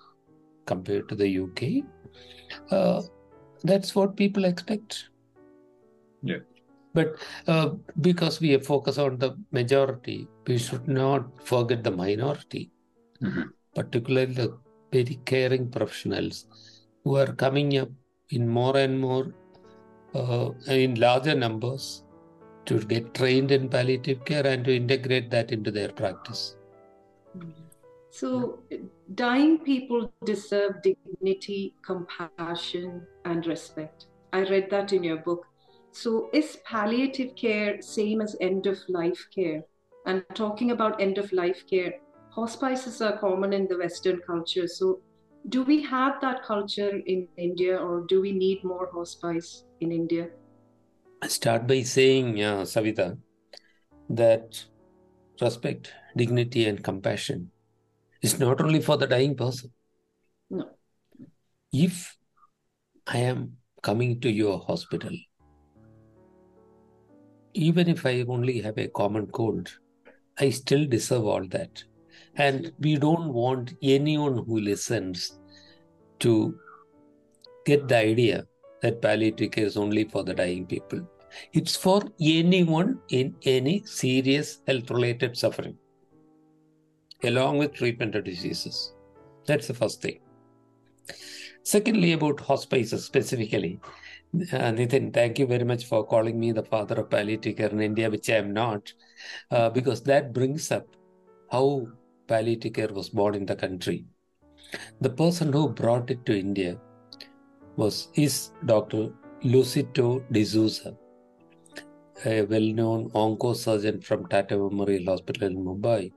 compared 0.67 1.09
to 1.09 1.15
the 1.15 1.29
UK, 1.29 1.83
uh, 2.71 3.03
that's 3.65 3.95
what 3.95 4.17
people 4.17 4.45
expect. 4.45 5.09
Yeah. 6.23 6.41
But 6.93 7.17
uh, 7.47 7.71
because 8.00 8.41
we 8.41 8.59
focus 8.59 8.99
on 8.99 9.19
the 9.19 9.37
majority, 9.53 10.29
we 10.47 10.59
should 10.59 10.89
not 10.89 11.25
forget 11.47 11.83
the 11.85 11.91
minority, 11.91 12.71
Mhm. 13.23 13.50
Particularly 13.75 14.33
the 14.33 14.59
very 14.93 15.19
caring 15.25 15.71
professionals 15.71 16.47
who 17.05 17.17
are 17.17 17.33
coming 17.33 17.79
up 17.79 17.89
in 18.31 18.49
more 18.49 18.77
and 18.77 19.00
more, 19.00 19.35
uh, 20.15 20.50
in 20.69 20.95
larger 20.97 21.35
numbers 21.35 22.05
to 22.67 22.79
get 22.81 23.15
trained 23.15 23.50
in 23.50 23.69
palliative 23.69 24.25
care 24.25 24.47
and 24.47 24.65
to 24.65 24.75
integrate 24.75 25.31
that 25.31 25.50
into 25.50 25.71
their 25.71 25.89
practice. 25.89 26.57
So, 28.11 28.59
dying 29.15 29.59
people 29.59 30.12
deserve 30.25 30.83
dignity, 30.83 31.75
compassion, 31.85 33.07
and 33.25 33.47
respect. 33.47 34.07
I 34.33 34.41
read 34.41 34.69
that 34.71 34.93
in 34.93 35.05
your 35.05 35.19
book. 35.19 35.47
So, 35.93 36.29
is 36.33 36.59
palliative 36.65 37.35
care 37.37 37.81
same 37.81 38.21
as 38.21 38.37
end 38.41 38.67
of 38.67 38.79
life 38.89 39.27
care? 39.35 39.65
And 40.07 40.25
talking 40.35 40.71
about 40.73 41.00
end 41.00 41.19
of 41.19 41.33
life 41.33 41.65
care, 41.69 41.95
hospices 42.30 43.00
are 43.02 43.18
common 43.18 43.52
in 43.52 43.66
the 43.66 43.76
Western 43.76 44.20
culture. 44.26 44.66
So, 44.66 45.00
do 45.49 45.62
we 45.62 45.82
have 45.82 46.20
that 46.20 46.42
culture 46.44 47.00
in 47.06 47.26
India, 47.37 47.76
or 47.76 48.04
do 48.08 48.20
we 48.20 48.32
need 48.32 48.62
more 48.64 48.90
hospice 48.92 49.64
in 49.80 49.90
India? 49.90 50.28
I 51.22 51.28
start 51.28 51.66
by 51.66 51.82
saying, 51.82 52.42
uh, 52.42 52.62
Savita, 52.62 53.18
that 54.08 54.64
respect, 55.40 55.92
dignity, 56.16 56.66
and 56.66 56.82
compassion 56.82 57.50
is 58.22 58.38
not 58.38 58.60
only 58.60 58.80
for 58.80 58.96
the 58.96 59.06
dying 59.06 59.34
person. 59.34 59.72
No. 60.50 60.70
If 61.72 62.16
I 63.06 63.18
am 63.18 63.56
coming 63.82 64.20
to 64.20 64.30
your 64.30 64.58
hospital, 64.58 65.10
even 67.54 67.88
if 67.88 68.06
I 68.06 68.25
only 68.28 68.60
have 68.60 68.78
a 68.78 68.88
common 68.88 69.26
cold, 69.26 69.70
I 70.38 70.50
still 70.50 70.87
deserve 70.87 71.25
all 71.25 71.46
that. 71.49 71.82
And 72.37 72.72
we 72.78 72.96
don't 72.96 73.32
want 73.32 73.75
anyone 73.82 74.44
who 74.46 74.60
listens 74.60 75.38
to 76.20 76.58
get 77.66 77.88
the 77.88 77.96
idea 77.96 78.46
that 78.82 79.02
palliative 79.02 79.50
care 79.50 79.66
is 79.66 79.76
only 79.76 80.04
for 80.04 80.22
the 80.22 80.34
dying 80.34 80.66
people. 80.66 81.06
It's 81.52 81.76
for 81.76 82.02
anyone 82.20 83.00
in 83.10 83.37
any 83.44 83.84
serious 83.84 84.62
health 84.66 84.90
related 84.90 85.37
suffering, 85.37 85.76
along 87.22 87.58
with 87.58 87.75
treatment 87.75 88.14
of 88.14 88.25
diseases. 88.25 88.94
That's 89.46 89.68
the 89.68 89.75
first 89.75 90.02
thing. 90.02 90.20
Secondly, 91.62 92.12
about 92.12 92.40
hospices 92.40 93.04
specifically, 93.04 93.80
uh, 94.34 94.72
Nitin, 94.72 95.12
thank 95.12 95.38
you 95.38 95.46
very 95.46 95.64
much 95.64 95.84
for 95.84 96.06
calling 96.06 96.38
me 96.38 96.52
the 96.52 96.62
father 96.62 96.96
of 96.96 97.10
palliative 97.10 97.56
care 97.56 97.68
in 97.68 97.80
India, 97.80 98.10
which 98.10 98.30
I 98.30 98.37
am 98.37 98.52
not, 98.52 98.92
uh, 99.50 99.68
because 99.70 100.02
that 100.04 100.32
brings 100.32 100.70
up 100.72 100.87
how 101.50 101.87
palliative 102.30 102.75
care 102.78 102.92
was 103.00 103.08
born 103.10 103.34
in 103.34 103.46
the 103.46 103.56
country. 103.56 104.04
The 105.00 105.10
person 105.10 105.52
who 105.52 105.68
brought 105.68 106.10
it 106.10 106.25
to 106.26 106.38
India 106.38 106.78
was 107.76 108.08
is 108.14 108.52
Dr. 108.66 109.02
Lucito 109.42 110.22
D'Souza, 110.30 110.96
a 112.25 112.42
well-known 112.42 113.10
onco-surgeon 113.10 114.00
from 114.02 114.26
Tata 114.28 114.56
Memorial 114.56 115.06
Hospital 115.12 115.49
in 115.49 115.64
Mumbai, 115.64 116.12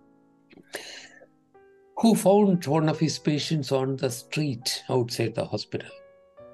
who 1.98 2.16
found 2.16 2.66
one 2.68 2.90
of 2.90 3.00
his 3.00 3.18
patients 3.18 3.72
on 3.72 3.96
the 3.96 4.10
street 4.10 4.84
outside 4.90 5.36
the 5.36 5.46
hospital 5.46 5.90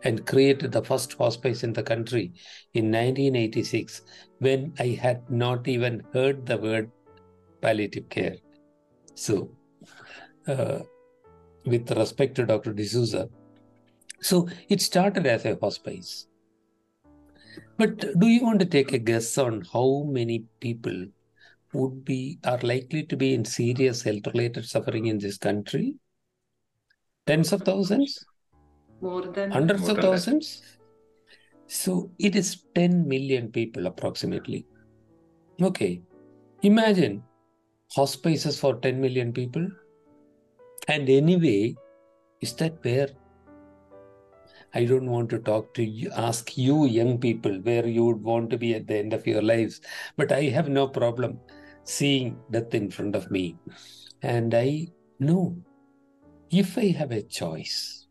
and 0.03 0.25
created 0.25 0.71
the 0.71 0.83
first 0.83 1.13
hospice 1.13 1.63
in 1.63 1.73
the 1.73 1.83
country 1.83 2.31
in 2.73 2.85
1986 2.85 4.03
when 4.37 4.73
I 4.79 4.89
had 5.05 5.29
not 5.29 5.67
even 5.67 6.03
heard 6.13 6.45
the 6.45 6.57
word 6.57 6.91
palliative 7.61 8.07
care. 8.09 8.37
So, 9.19 9.51
uh, 10.47 10.79
with 11.65 11.91
respect 11.91 12.35
to 12.35 12.45
Dr. 12.45 12.71
D'Souza, 12.71 13.29
so 14.21 14.47
it 14.69 14.81
started 14.81 15.27
as 15.27 15.43
a 15.45 15.57
hospice. 15.61 16.27
But 17.77 17.99
do 18.17 18.27
you 18.27 18.41
want 18.43 18.59
to 18.61 18.65
take 18.65 18.93
a 18.93 18.97
guess 18.97 19.37
on 19.37 19.65
how 19.73 20.05
many 20.07 20.45
people 20.61 21.05
would 21.73 22.05
be 22.05 22.39
are 22.45 22.59
likely 22.59 23.03
to 23.03 23.17
be 23.17 23.33
in 23.33 23.43
serious 23.43 24.01
health 24.01 24.27
related 24.27 24.65
suffering 24.65 25.07
in 25.07 25.19
this 25.19 25.37
country? 25.37 25.95
Tens 27.27 27.51
of 27.51 27.63
thousands? 27.63 28.25
More 29.01 29.23
than 29.23 29.51
Hundreds 29.51 29.81
More 29.81 29.91
of 29.91 29.95
than 29.97 30.05
that. 30.05 30.11
thousands? 30.11 30.61
So 31.67 32.11
it 32.19 32.37
is 32.37 32.63
10 32.73 33.07
million 33.07 33.51
people 33.51 33.85
approximately. 33.85 34.65
Okay. 35.61 36.01
Imagine 36.63 37.23
hospices 37.95 38.59
for 38.59 38.75
10 38.75 38.99
million 38.99 39.33
people. 39.33 39.67
And 40.87 41.09
anyway, 41.09 41.75
is 42.41 42.53
that 42.55 42.83
where 42.83 43.09
I 44.73 44.85
don't 44.85 45.09
want 45.09 45.29
to 45.31 45.39
talk 45.39 45.73
to 45.75 45.83
you, 45.83 46.11
ask 46.15 46.57
you, 46.57 46.85
young 46.85 47.17
people, 47.17 47.59
where 47.61 47.87
you 47.87 48.05
would 48.05 48.21
want 48.21 48.49
to 48.51 48.57
be 48.57 48.75
at 48.75 48.87
the 48.87 48.97
end 48.97 49.13
of 49.13 49.25
your 49.25 49.41
lives. 49.41 49.81
But 50.15 50.31
I 50.31 50.43
have 50.43 50.69
no 50.69 50.87
problem 50.87 51.39
seeing 51.83 52.39
death 52.51 52.73
in 52.75 52.91
front 52.91 53.15
of 53.15 53.31
me. 53.31 53.57
And 54.21 54.53
I 54.53 54.89
know 55.19 55.57
if 56.51 56.77
I 56.77 56.87
have 56.91 57.11
a 57.11 57.23
choice, 57.23 58.07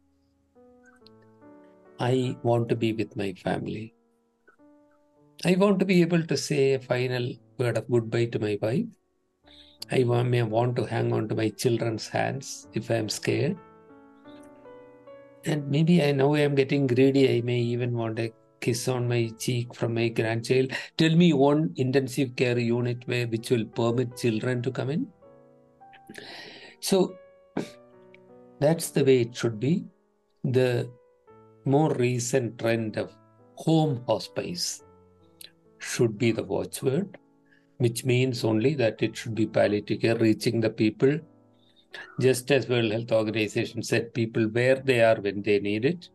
I 2.00 2.37
want 2.42 2.68
to 2.70 2.76
be 2.76 2.92
with 2.92 3.16
my 3.16 3.32
family. 3.35 3.94
I 5.44 5.54
want 5.54 5.78
to 5.78 5.85
be 5.85 6.00
able 6.02 6.25
to 6.25 6.37
say 6.37 6.75
a 6.75 6.80
final 6.80 7.32
word 7.56 7.76
of 7.76 7.88
goodbye 7.88 8.26
to 8.26 8.38
my 8.40 8.58
wife. 8.61 8.87
I 9.90 10.04
may 10.04 10.42
want 10.42 10.76
to 10.76 10.85
hang 10.85 11.12
on 11.12 11.28
to 11.28 11.35
my 11.35 11.49
children's 11.49 12.09
hands 12.09 12.68
if 12.75 12.90
I 12.90 12.95
am 12.95 13.09
scared. 13.09 13.57
And 15.45 15.68
maybe 15.68 16.02
I 16.02 16.12
know 16.12 16.35
I 16.35 16.40
am 16.40 16.54
getting 16.54 16.87
greedy. 16.87 17.38
I 17.38 17.40
may 17.40 17.59
even 17.59 17.92
want 17.97 18.18
a 18.18 18.33
kiss 18.61 18.87
on 18.88 19.09
my 19.09 19.30
cheek 19.38 19.75
from 19.75 19.95
my 19.95 20.09
grandchild. 20.09 20.73
Tell 20.97 21.14
me 21.14 21.33
one 21.33 21.73
intensive 21.76 22.37
care 22.37 22.59
unit 22.59 23.02
where 23.07 23.26
which 23.26 23.50
will 23.50 23.64
permit 23.64 24.16
children 24.16 24.61
to 24.62 24.71
come 24.71 24.90
in. 24.90 25.07
So 26.80 27.16
that's 28.61 28.90
the 28.90 29.04
way 29.04 29.23
it 29.23 29.35
should 29.35 29.59
be. 29.59 29.87
The 30.45 30.90
more 31.64 31.95
recent 31.95 32.59
trend 32.59 32.97
of 32.97 33.16
home 33.54 34.02
hospice 34.07 34.83
should 35.78 36.18
be 36.18 36.33
the 36.33 36.42
watchword, 36.42 37.16
which 37.78 38.04
means 38.04 38.44
only 38.44 38.75
that 38.75 39.02
it 39.02 39.16
should 39.16 39.35
be 39.35 39.47
palliative 39.47 40.00
care 40.00 40.16
reaching 40.16 40.61
the 40.61 40.70
people, 40.70 41.18
just 42.20 42.50
as 42.50 42.68
World 42.68 42.92
Health 42.92 43.12
Organization 43.12 43.82
said, 43.82 44.14
people 44.14 44.44
where 44.49 44.76
they 44.76 45.00
are 45.00 45.20
when 45.20 45.42
they 45.42 45.58
need 45.58 45.85
it. 45.85 46.08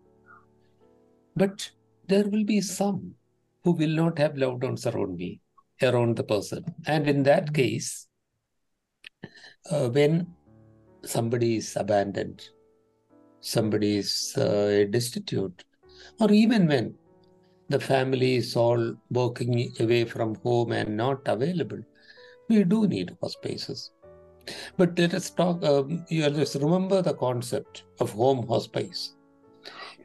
But 1.35 1.69
there 2.07 2.27
will 2.27 2.43
be 2.43 2.61
some 2.61 3.15
who 3.63 3.71
will 3.71 3.89
not 3.89 4.19
have 4.19 4.37
loved 4.37 4.63
ones 4.63 4.85
around 4.85 5.17
me, 5.17 5.39
around 5.81 6.17
the 6.17 6.23
person. 6.23 6.63
And 6.85 7.07
in 7.07 7.23
that 7.23 7.53
case, 7.53 8.07
uh, 9.71 9.89
when 9.89 10.27
somebody 11.03 11.55
is 11.57 11.75
abandoned, 11.77 12.49
somebody 13.39 13.97
is 13.97 14.35
uh, 14.37 14.85
destitute, 14.89 15.63
or 16.19 16.31
even 16.31 16.67
when 16.67 16.95
the 17.73 17.79
family 17.79 18.35
is 18.35 18.55
all 18.55 18.81
working 19.09 19.53
away 19.79 20.05
from 20.05 20.35
home 20.43 20.71
and 20.71 20.95
not 20.95 21.19
available, 21.25 21.81
we 22.47 22.63
do 22.63 22.87
need 22.87 23.17
hospices. 23.21 23.91
But 24.77 24.99
let 24.99 25.15
us 25.15 25.29
talk, 25.31 25.63
um, 25.65 26.05
you 26.09 26.29
just 26.29 26.55
remember 26.55 27.01
the 27.01 27.15
concept 27.15 27.85
of 27.99 28.11
home 28.11 28.45
hospice. 28.47 29.15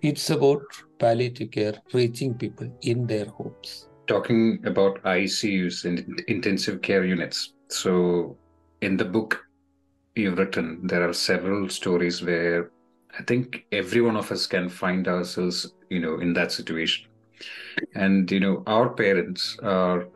It's 0.00 0.30
about 0.30 0.62
palliative 0.98 1.50
care 1.50 1.74
reaching 1.92 2.34
people 2.34 2.70
in 2.82 3.06
their 3.06 3.26
homes. 3.26 3.88
Talking 4.06 4.64
about 4.64 5.02
ICUs 5.02 5.84
and 5.84 6.22
intensive 6.28 6.80
care 6.80 7.04
units. 7.04 7.52
So, 7.68 8.38
in 8.80 8.96
the 8.96 9.04
book 9.04 9.44
you've 10.14 10.38
written, 10.38 10.86
there 10.86 11.06
are 11.06 11.12
several 11.12 11.68
stories 11.68 12.22
where 12.22 12.70
I 13.18 13.24
think 13.24 13.66
every 13.72 14.00
one 14.00 14.16
of 14.16 14.32
us 14.32 14.46
can 14.46 14.70
find 14.70 15.06
ourselves, 15.06 15.74
you 15.90 16.00
know, 16.00 16.20
in 16.20 16.32
that 16.34 16.52
situation. 16.52 17.08
And, 17.94 18.30
you 18.30 18.40
know, 18.40 18.62
our 18.66 18.90
parents 18.90 19.56
are, 19.62 20.08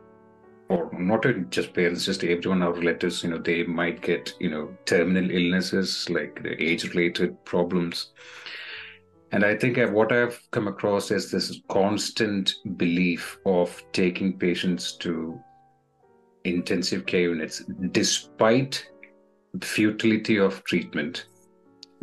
or 0.69 0.89
not 0.93 1.25
just 1.49 1.73
parents, 1.73 2.05
just 2.05 2.23
everyone, 2.23 2.63
our 2.63 2.73
relatives, 2.73 3.23
you 3.23 3.29
know, 3.29 3.37
they 3.37 3.63
might 3.63 4.01
get, 4.01 4.33
you 4.39 4.49
know, 4.49 4.75
terminal 4.85 5.29
illnesses 5.29 6.09
like 6.09 6.45
age 6.59 6.83
related 6.93 7.43
problems. 7.45 8.11
And 9.31 9.43
I 9.43 9.55
think 9.55 9.77
what 9.91 10.11
I've 10.11 10.39
come 10.51 10.67
across 10.67 11.09
is 11.09 11.31
this 11.31 11.59
constant 11.69 12.53
belief 12.77 13.37
of 13.45 13.83
taking 13.91 14.37
patients 14.37 14.95
to 14.97 15.39
intensive 16.43 17.05
care 17.05 17.21
units 17.21 17.63
despite 17.91 18.85
the 19.53 19.65
futility 19.65 20.37
of 20.37 20.63
treatment 20.65 21.27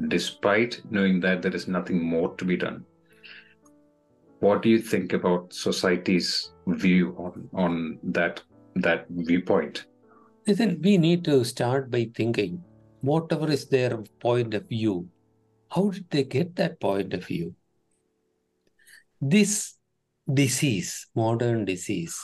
despite 0.08 0.80
knowing 0.90 1.20
that 1.20 1.42
there 1.42 1.54
is 1.54 1.68
nothing 1.68 2.02
more 2.02 2.34
to 2.36 2.44
be 2.44 2.56
done. 2.56 2.84
What 4.40 4.62
do 4.62 4.68
you 4.68 4.80
think 4.80 5.12
about 5.12 5.52
society's 5.52 6.52
view 6.66 7.14
on, 7.18 7.48
on 7.54 7.98
that 8.02 8.42
that 8.76 9.06
viewpoint? 9.10 9.86
Listen, 10.46 10.80
we 10.82 10.96
need 10.98 11.24
to 11.24 11.44
start 11.44 11.90
by 11.90 12.10
thinking 12.14 12.62
whatever 13.00 13.50
is 13.50 13.66
their 13.68 13.98
point 14.20 14.54
of 14.54 14.68
view, 14.68 15.08
how 15.70 15.90
did 15.90 16.06
they 16.10 16.24
get 16.24 16.56
that 16.56 16.80
point 16.80 17.14
of 17.14 17.24
view? 17.24 17.54
This 19.20 19.76
disease, 20.32 21.06
modern 21.14 21.64
disease 21.64 22.18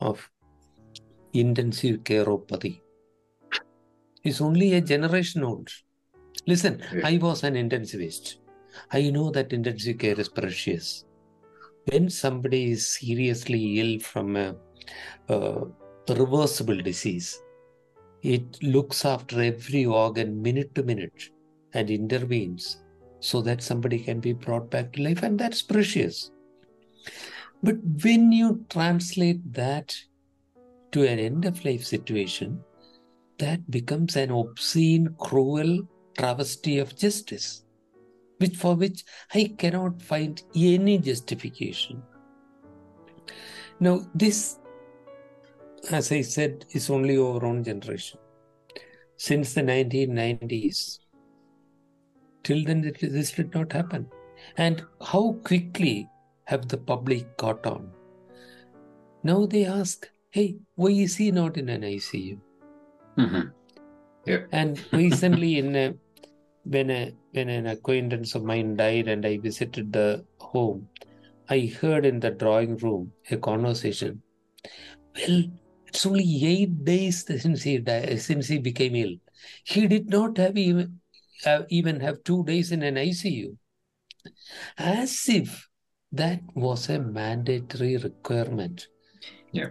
of 0.00 0.30
intensive 1.32 2.04
careopathy, 2.04 2.80
is 4.24 4.40
only 4.40 4.74
a 4.74 4.80
generation 4.80 5.44
old. 5.44 5.68
Listen, 6.46 6.82
yeah. 6.94 7.00
I 7.04 7.18
was 7.18 7.42
an 7.44 7.54
intensivist. 7.54 8.36
I 8.92 9.10
know 9.10 9.30
that 9.30 9.52
intensive 9.52 9.98
care 9.98 10.18
is 10.18 10.28
precious. 10.28 11.04
When 11.90 12.08
somebody 12.08 12.70
is 12.70 12.86
seriously 12.86 13.80
ill 13.80 13.98
from 13.98 14.36
a, 14.36 14.54
a 15.28 15.66
reversible 16.08 16.80
disease, 16.80 17.42
it 18.22 18.62
looks 18.62 19.04
after 19.04 19.42
every 19.42 19.86
organ 19.86 20.40
minute 20.40 20.72
to 20.76 20.84
minute 20.84 21.30
and 21.74 21.90
intervenes 21.90 22.84
so 23.18 23.42
that 23.42 23.62
somebody 23.62 23.98
can 23.98 24.20
be 24.20 24.32
brought 24.32 24.70
back 24.70 24.92
to 24.92 25.02
life, 25.02 25.24
and 25.24 25.36
that's 25.36 25.62
precious. 25.62 26.30
But 27.62 27.76
when 28.04 28.30
you 28.30 28.64
translate 28.70 29.52
that 29.52 29.96
to 30.92 31.06
an 31.08 31.18
end 31.18 31.44
of 31.44 31.64
life 31.64 31.84
situation, 31.84 32.62
that 33.38 33.68
becomes 33.68 34.14
an 34.16 34.30
obscene, 34.30 35.14
cruel, 35.18 35.80
travesty 36.16 36.78
of 36.78 36.94
justice, 36.96 37.64
which 38.40 38.56
for 38.56 38.74
which 38.74 39.04
I 39.34 39.54
cannot 39.58 40.00
find 40.00 40.42
any 40.56 40.98
justification. 40.98 42.02
Now, 43.78 44.00
this, 44.14 44.58
as 45.90 46.10
I 46.10 46.22
said, 46.22 46.64
is 46.70 46.90
only 46.90 47.18
our 47.18 47.44
own 47.44 47.62
generation. 47.62 48.18
Since 49.16 49.52
the 49.54 49.60
1990s, 49.60 50.98
till 52.42 52.64
then, 52.64 52.80
this 53.00 53.32
did 53.32 53.54
not 53.54 53.72
happen. 53.72 54.08
And 54.56 54.84
how 55.02 55.36
quickly 55.44 56.08
have 56.44 56.68
the 56.68 56.78
public 56.78 57.36
caught 57.36 57.66
on? 57.66 57.90
Now 59.22 59.44
they 59.44 59.66
ask, 59.66 60.08
hey, 60.30 60.56
why 60.76 60.88
is 60.88 61.16
he 61.16 61.30
not 61.30 61.58
in 61.58 61.68
an 61.68 61.82
ICU? 61.82 62.38
Mm-hmm. 63.18 63.48
Yeah. 64.24 64.44
And 64.52 64.80
recently, 64.92 65.58
in 65.58 65.76
a, 65.76 65.94
when 66.64 66.90
a 66.90 67.12
when 67.32 67.48
an 67.48 67.66
acquaintance 67.66 68.34
of 68.34 68.44
mine 68.44 68.76
died, 68.76 69.08
and 69.08 69.24
I 69.24 69.38
visited 69.38 69.92
the 69.92 70.24
home, 70.38 70.88
I 71.48 71.72
heard 71.80 72.04
in 72.04 72.20
the 72.20 72.30
drawing 72.30 72.76
room 72.76 73.12
a 73.30 73.36
conversation. 73.36 74.22
Well, 75.16 75.44
it's 75.86 76.06
only 76.06 76.44
eight 76.44 76.84
days 76.84 77.24
since 77.26 77.62
he 77.62 77.78
died, 77.78 78.20
since 78.20 78.48
he 78.48 78.58
became 78.58 78.94
ill. 78.94 79.16
He 79.64 79.86
did 79.86 80.08
not 80.08 80.36
have 80.38 80.56
even 80.56 81.00
uh, 81.46 81.62
even 81.68 82.00
have 82.00 82.22
two 82.24 82.44
days 82.44 82.72
in 82.72 82.82
an 82.82 82.96
ICU, 82.96 83.56
as 84.78 85.28
if 85.28 85.68
that 86.12 86.40
was 86.54 86.88
a 86.88 86.98
mandatory 86.98 87.96
requirement. 87.96 88.86
Yeah, 89.52 89.70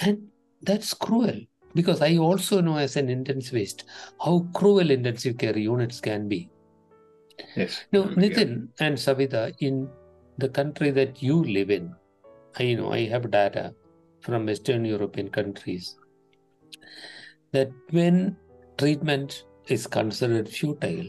and 0.00 0.28
that's 0.62 0.94
cruel 0.94 1.40
because 1.74 2.00
I 2.00 2.16
also 2.16 2.60
know 2.60 2.76
as 2.76 2.96
an 2.96 3.08
intensivist 3.08 3.84
how 4.24 4.46
cruel 4.54 4.90
intensive 4.90 5.38
care 5.38 5.58
units 5.58 6.00
can 6.00 6.28
be. 6.28 6.48
Yes. 7.56 7.84
Now, 7.92 8.04
mm, 8.04 8.16
Nitin 8.16 8.68
yeah. 8.80 8.86
and 8.86 8.96
Savita, 8.96 9.54
in 9.58 9.88
the 10.38 10.48
country 10.48 10.90
that 10.92 11.22
you 11.22 11.42
live 11.42 11.70
in, 11.70 11.94
I 12.58 12.74
know 12.74 12.92
I 12.92 13.06
have 13.06 13.30
data 13.30 13.74
from 14.20 14.46
Western 14.46 14.84
European 14.84 15.28
countries 15.28 15.96
that 17.52 17.70
when 17.90 18.36
treatment 18.78 19.44
is 19.68 19.86
considered 19.86 20.48
futile, 20.48 21.06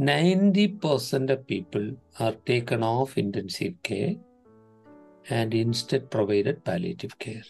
90% 0.00 1.30
of 1.30 1.46
people 1.46 1.90
are 2.18 2.32
taken 2.46 2.82
off 2.82 3.18
intensive 3.18 3.74
care 3.82 4.14
and 5.28 5.54
instead 5.54 6.10
provided 6.10 6.64
palliative 6.64 7.16
care 7.18 7.42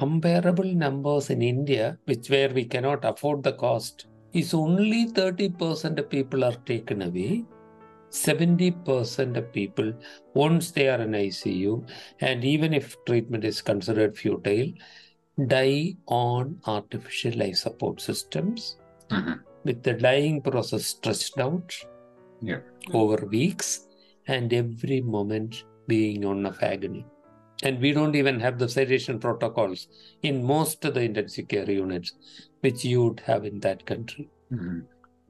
comparable 0.00 0.72
numbers 0.84 1.28
in 1.28 1.42
India, 1.42 1.98
which 2.06 2.30
where 2.30 2.48
we 2.48 2.64
cannot 2.64 3.04
afford 3.04 3.42
the 3.42 3.52
cost, 3.52 4.06
is 4.32 4.54
only 4.54 5.06
30% 5.06 5.98
of 5.98 6.08
people 6.08 6.42
are 6.42 6.56
taken 6.64 7.02
away. 7.02 7.44
70% 8.10 9.36
of 9.36 9.52
people, 9.52 9.92
once 10.34 10.70
they 10.70 10.88
are 10.88 11.02
in 11.02 11.12
ICU, 11.12 11.86
and 12.20 12.44
even 12.44 12.72
if 12.72 12.96
treatment 13.04 13.44
is 13.44 13.60
considered 13.60 14.16
futile, 14.16 14.72
die 15.46 15.94
on 16.06 16.58
artificial 16.66 17.38
life 17.38 17.56
support 17.56 18.00
systems 18.00 18.78
mm-hmm. 19.10 19.34
with 19.64 19.82
the 19.82 19.92
dying 19.92 20.40
process 20.40 20.86
stretched 20.86 21.38
out 21.38 21.76
yeah. 22.40 22.60
over 22.94 23.26
weeks 23.26 23.86
and 24.26 24.52
every 24.52 25.02
moment 25.02 25.64
being 25.86 26.24
on 26.24 26.46
of 26.46 26.60
agony. 26.62 27.04
And 27.62 27.80
we 27.80 27.92
don't 27.92 28.16
even 28.16 28.40
have 28.40 28.58
the 28.58 28.68
sedation 28.68 29.18
protocols 29.18 29.88
in 30.22 30.42
most 30.42 30.84
of 30.84 30.94
the 30.94 31.02
intensive 31.02 31.48
care 31.48 31.70
units, 31.70 32.12
which 32.60 32.84
you 32.84 33.04
would 33.04 33.20
have 33.20 33.44
in 33.44 33.60
that 33.60 33.84
country. 33.84 34.28
Mm-hmm. 34.52 34.80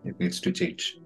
It 0.08 0.20
needs 0.20 0.40
to 0.40 0.52
change. 0.52 0.98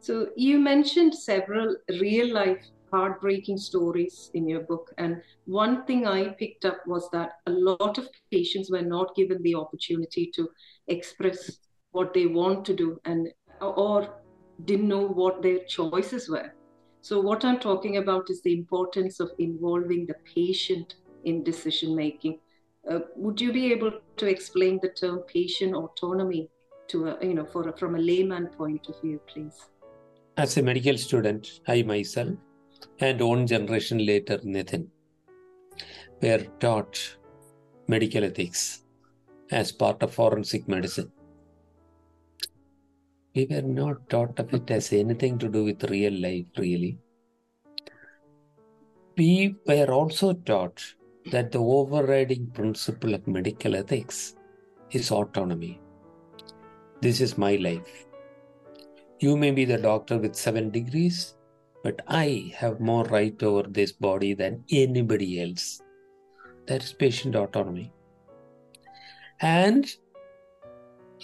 So, 0.00 0.28
you 0.36 0.58
mentioned 0.58 1.14
several 1.14 1.76
real 2.00 2.32
life 2.32 2.64
heartbreaking 2.90 3.58
stories 3.58 4.30
in 4.34 4.48
your 4.48 4.60
book. 4.60 4.92
And 4.98 5.22
one 5.46 5.84
thing 5.84 6.06
I 6.06 6.28
picked 6.28 6.64
up 6.64 6.78
was 6.86 7.08
that 7.10 7.32
a 7.46 7.50
lot 7.50 7.98
of 7.98 8.08
patients 8.30 8.70
were 8.70 8.82
not 8.82 9.14
given 9.14 9.42
the 9.42 9.54
opportunity 9.54 10.30
to 10.34 10.48
express 10.86 11.58
what 11.92 12.14
they 12.14 12.26
want 12.26 12.64
to 12.66 12.74
do 12.74 13.00
and 13.04 13.28
or 13.60 14.08
didn't 14.64 14.88
know 14.88 15.06
what 15.06 15.42
their 15.42 15.58
choices 15.64 16.28
were. 16.28 16.52
So, 17.00 17.20
what 17.20 17.44
I'm 17.44 17.60
talking 17.60 17.96
about 17.98 18.30
is 18.30 18.42
the 18.42 18.52
importance 18.52 19.20
of 19.20 19.30
involving 19.38 20.06
the 20.06 20.16
patient 20.34 20.96
in 21.24 21.42
decision 21.42 21.94
making. 21.94 22.40
Uh, 22.90 23.00
would 23.16 23.40
you 23.40 23.52
be 23.52 23.72
able 23.72 23.92
to 24.16 24.26
explain 24.26 24.78
the 24.82 24.88
term 24.88 25.20
patient 25.20 25.74
autonomy 25.74 26.50
to 26.88 27.08
a, 27.08 27.24
you 27.24 27.34
know, 27.34 27.44
for 27.44 27.68
a, 27.68 27.76
from 27.76 27.94
a 27.94 27.98
layman 27.98 28.46
point 28.46 28.88
of 28.88 29.00
view, 29.00 29.20
please? 29.26 29.66
As 30.36 30.56
a 30.56 30.62
medical 30.62 30.96
student, 30.96 31.60
I 31.66 31.82
myself 31.82 32.36
and 33.00 33.20
one 33.20 33.46
generation 33.46 34.04
later, 34.04 34.38
Nitin, 34.38 34.88
were 36.20 36.46
taught 36.60 37.16
medical 37.86 38.24
ethics 38.24 38.82
as 39.50 39.72
part 39.72 40.02
of 40.02 40.14
forensic 40.14 40.68
medicine. 40.68 41.10
We 43.38 43.46
were 43.48 43.62
not 43.62 44.10
taught 44.10 44.40
of 44.40 44.52
it 44.52 44.68
as 44.68 44.92
anything 44.92 45.38
to 45.38 45.48
do 45.48 45.62
with 45.62 45.84
real 45.90 46.12
life, 46.12 46.46
really. 46.56 46.98
We 49.16 49.54
were 49.64 49.92
also 49.92 50.32
taught 50.32 50.82
that 51.30 51.52
the 51.52 51.60
overriding 51.60 52.48
principle 52.48 53.14
of 53.14 53.28
medical 53.28 53.76
ethics 53.76 54.34
is 54.90 55.12
autonomy. 55.12 55.80
This 57.00 57.20
is 57.20 57.38
my 57.38 57.54
life. 57.54 58.06
You 59.20 59.36
may 59.36 59.52
be 59.52 59.64
the 59.64 59.78
doctor 59.78 60.18
with 60.18 60.34
seven 60.34 60.70
degrees, 60.70 61.36
but 61.84 62.02
I 62.08 62.52
have 62.56 62.80
more 62.80 63.04
right 63.04 63.40
over 63.40 63.68
this 63.68 63.92
body 63.92 64.34
than 64.34 64.64
anybody 64.72 65.40
else. 65.40 65.80
That 66.66 66.82
is 66.82 66.92
patient 66.92 67.36
autonomy. 67.36 67.92
And 69.40 69.88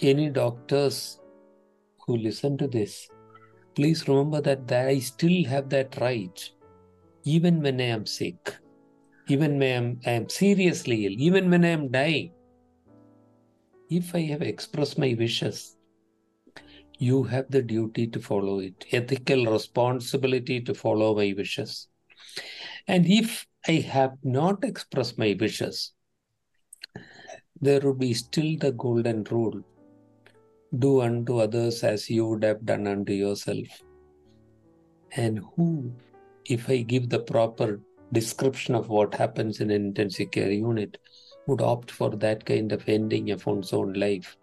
any 0.00 0.31
doctors 0.31 1.18
who 2.07 2.17
listen 2.17 2.57
to 2.59 2.67
this, 2.67 3.09
please 3.75 4.07
remember 4.09 4.40
that 4.40 4.71
I 4.71 4.99
still 4.99 5.45
have 5.45 5.69
that 5.71 6.01
right, 6.01 6.51
even 7.25 7.61
when 7.62 7.81
I 7.81 7.85
am 7.85 8.07
sick, 8.07 8.55
even 9.29 9.59
when 9.59 10.01
I 10.07 10.11
am 10.11 10.29
seriously 10.29 11.07
ill, 11.07 11.12
even 11.17 11.51
when 11.51 11.64
I 11.64 11.69
am 11.69 11.90
dying. 11.90 12.33
If 13.90 14.14
I 14.14 14.21
have 14.23 14.43
expressed 14.43 14.99
my 14.99 15.14
wishes, 15.19 15.77
you 16.99 17.25
have 17.25 17.51
the 17.51 17.62
duty 17.62 18.07
to 18.09 18.21
follow 18.21 18.61
it, 18.61 18.85
ethical 18.93 19.47
responsibility 19.47 20.61
to 20.61 20.75
follow 20.75 21.14
my 21.14 21.35
wishes. 21.37 21.88
And 22.87 23.07
if 23.07 23.47
I 23.67 23.73
have 23.73 24.12
not 24.23 24.62
expressed 24.62 25.19
my 25.19 25.37
wishes, 25.38 25.93
there 27.61 27.81
would 27.81 27.99
be 27.99 28.14
still 28.14 28.57
the 28.59 28.73
golden 28.73 29.25
rule 29.25 29.62
do 30.78 31.02
unto 31.02 31.38
others 31.38 31.82
as 31.84 32.10
you 32.10 32.26
would 32.26 32.42
have 32.42 32.64
done 32.64 32.87
unto 32.87 33.12
yourself. 33.12 33.66
And 35.16 35.40
who, 35.54 35.92
if 36.46 36.68
I 36.68 36.78
give 36.78 37.08
the 37.08 37.20
proper 37.20 37.80
description 38.12 38.74
of 38.74 38.88
what 38.88 39.14
happens 39.14 39.60
in 39.60 39.70
an 39.70 39.87
intensive 39.87 40.30
care 40.30 40.50
unit, 40.50 40.98
would 41.46 41.60
opt 41.60 41.90
for 41.90 42.10
that 42.10 42.44
kind 42.44 42.72
of 42.72 42.88
ending 42.88 43.30
of 43.30 43.44
one's 43.46 43.72
own 43.72 43.92
life? 43.92 44.37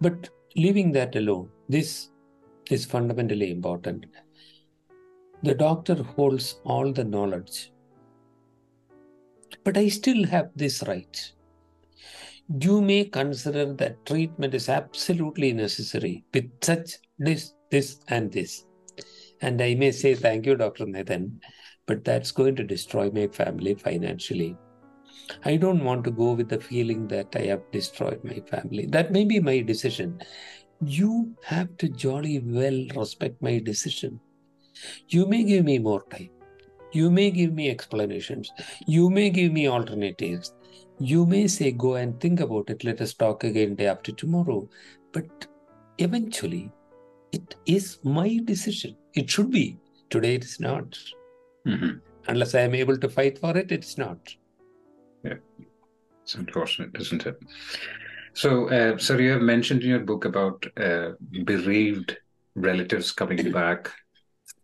But 0.00 0.30
leaving 0.54 0.92
that 0.92 1.16
alone, 1.16 1.50
this 1.68 2.10
is 2.70 2.84
fundamentally 2.84 3.50
important. 3.50 4.06
The 5.42 5.54
doctor 5.54 6.02
holds 6.02 6.60
all 6.64 6.92
the 6.92 7.04
knowledge, 7.04 7.72
but 9.64 9.76
I 9.76 9.88
still 9.88 10.24
have 10.26 10.50
this 10.56 10.82
right 10.86 11.32
you 12.48 12.80
may 12.80 13.04
consider 13.04 13.72
that 13.74 14.04
treatment 14.06 14.54
is 14.54 14.68
absolutely 14.68 15.52
necessary 15.52 16.24
with 16.32 16.50
such 16.62 16.98
this, 17.18 17.54
this, 17.70 18.00
and 18.08 18.30
this. 18.30 18.64
And 19.40 19.60
I 19.60 19.74
may 19.74 19.90
say, 19.90 20.14
Thank 20.14 20.46
you, 20.46 20.56
Dr. 20.56 20.86
Nitin, 20.86 21.40
but 21.86 22.04
that's 22.04 22.30
going 22.30 22.56
to 22.56 22.64
destroy 22.64 23.10
my 23.10 23.26
family 23.28 23.74
financially. 23.74 24.56
I 25.44 25.56
don't 25.56 25.84
want 25.84 26.04
to 26.04 26.10
go 26.10 26.32
with 26.32 26.48
the 26.48 26.60
feeling 26.60 27.08
that 27.08 27.34
I 27.34 27.46
have 27.46 27.62
destroyed 27.72 28.22
my 28.22 28.40
family. 28.48 28.86
That 28.86 29.10
may 29.10 29.24
be 29.24 29.40
my 29.40 29.60
decision. 29.60 30.20
You 30.84 31.34
have 31.44 31.76
to 31.78 31.88
jolly 31.88 32.40
well 32.44 32.86
respect 32.94 33.42
my 33.42 33.58
decision. 33.58 34.20
You 35.08 35.26
may 35.26 35.42
give 35.42 35.64
me 35.64 35.78
more 35.78 36.04
time. 36.10 36.35
You 36.96 37.10
may 37.10 37.30
give 37.30 37.52
me 37.52 37.68
explanations. 37.70 38.50
You 38.86 39.10
may 39.10 39.28
give 39.28 39.52
me 39.52 39.68
alternatives. 39.68 40.54
You 40.98 41.26
may 41.26 41.46
say, 41.46 41.72
Go 41.72 41.94
and 41.96 42.18
think 42.20 42.40
about 42.40 42.70
it. 42.70 42.84
Let 42.84 43.02
us 43.02 43.12
talk 43.12 43.44
again 43.44 43.74
day 43.74 43.86
after 43.86 44.12
tomorrow. 44.12 44.68
But 45.12 45.46
eventually, 45.98 46.70
it 47.32 47.56
is 47.66 47.98
my 48.02 48.40
decision. 48.44 48.96
It 49.14 49.28
should 49.28 49.50
be. 49.50 49.78
Today, 50.08 50.36
it 50.36 50.44
is 50.44 50.58
not. 50.58 50.98
Mm-hmm. 51.66 51.98
Unless 52.28 52.54
I 52.54 52.60
am 52.60 52.74
able 52.74 52.96
to 52.96 53.08
fight 53.10 53.38
for 53.38 53.56
it, 53.56 53.72
it's 53.72 53.98
not. 53.98 54.34
Yeah. 55.22 55.34
It's 56.22 56.34
unfortunate, 56.34 56.96
isn't 56.98 57.26
it? 57.26 57.38
So, 58.32 58.68
uh, 58.70 58.96
sir, 58.96 59.20
you 59.20 59.32
have 59.32 59.42
mentioned 59.42 59.82
in 59.82 59.90
your 59.90 60.06
book 60.12 60.24
about 60.24 60.64
uh, 60.78 61.10
bereaved 61.44 62.16
relatives 62.54 63.12
coming 63.12 63.52
back 63.60 63.92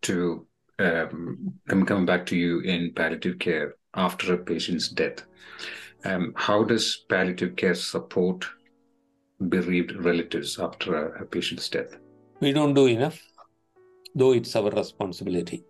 to 0.02 0.46
um, 0.78 1.54
coming 1.66 2.06
back 2.06 2.26
to 2.26 2.36
you 2.36 2.60
in 2.60 2.92
palliative 2.94 3.38
care 3.38 3.74
after 3.94 4.34
a 4.34 4.38
patient's 4.38 4.88
death. 4.88 5.24
Um, 6.04 6.32
how 6.36 6.64
does 6.64 7.04
palliative 7.08 7.56
care 7.56 7.74
support 7.74 8.44
bereaved 9.48 9.92
relatives 9.92 10.58
after 10.58 10.94
a, 10.94 11.22
a 11.22 11.24
patient's 11.26 11.68
death? 11.68 11.96
We 12.40 12.52
don't 12.52 12.74
do 12.74 12.86
enough, 12.86 13.20
though 14.14 14.32
it's 14.32 14.56
our 14.56 14.70
responsibility. 14.70 15.64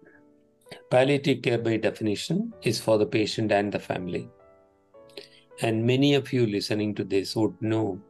Palliative 0.91 1.43
care, 1.43 1.59
by 1.59 1.77
definition, 1.77 2.53
is 2.63 2.81
for 2.81 2.97
the 2.97 3.07
patient 3.07 3.53
and 3.53 3.71
the 3.71 3.79
family. 3.79 4.31
And 5.61 5.87
many 5.87 6.15
of 6.15 6.33
you 6.33 6.47
listening 6.47 6.95
to 6.95 7.05
this 7.05 7.37
would 7.37 7.61
know 7.61 8.01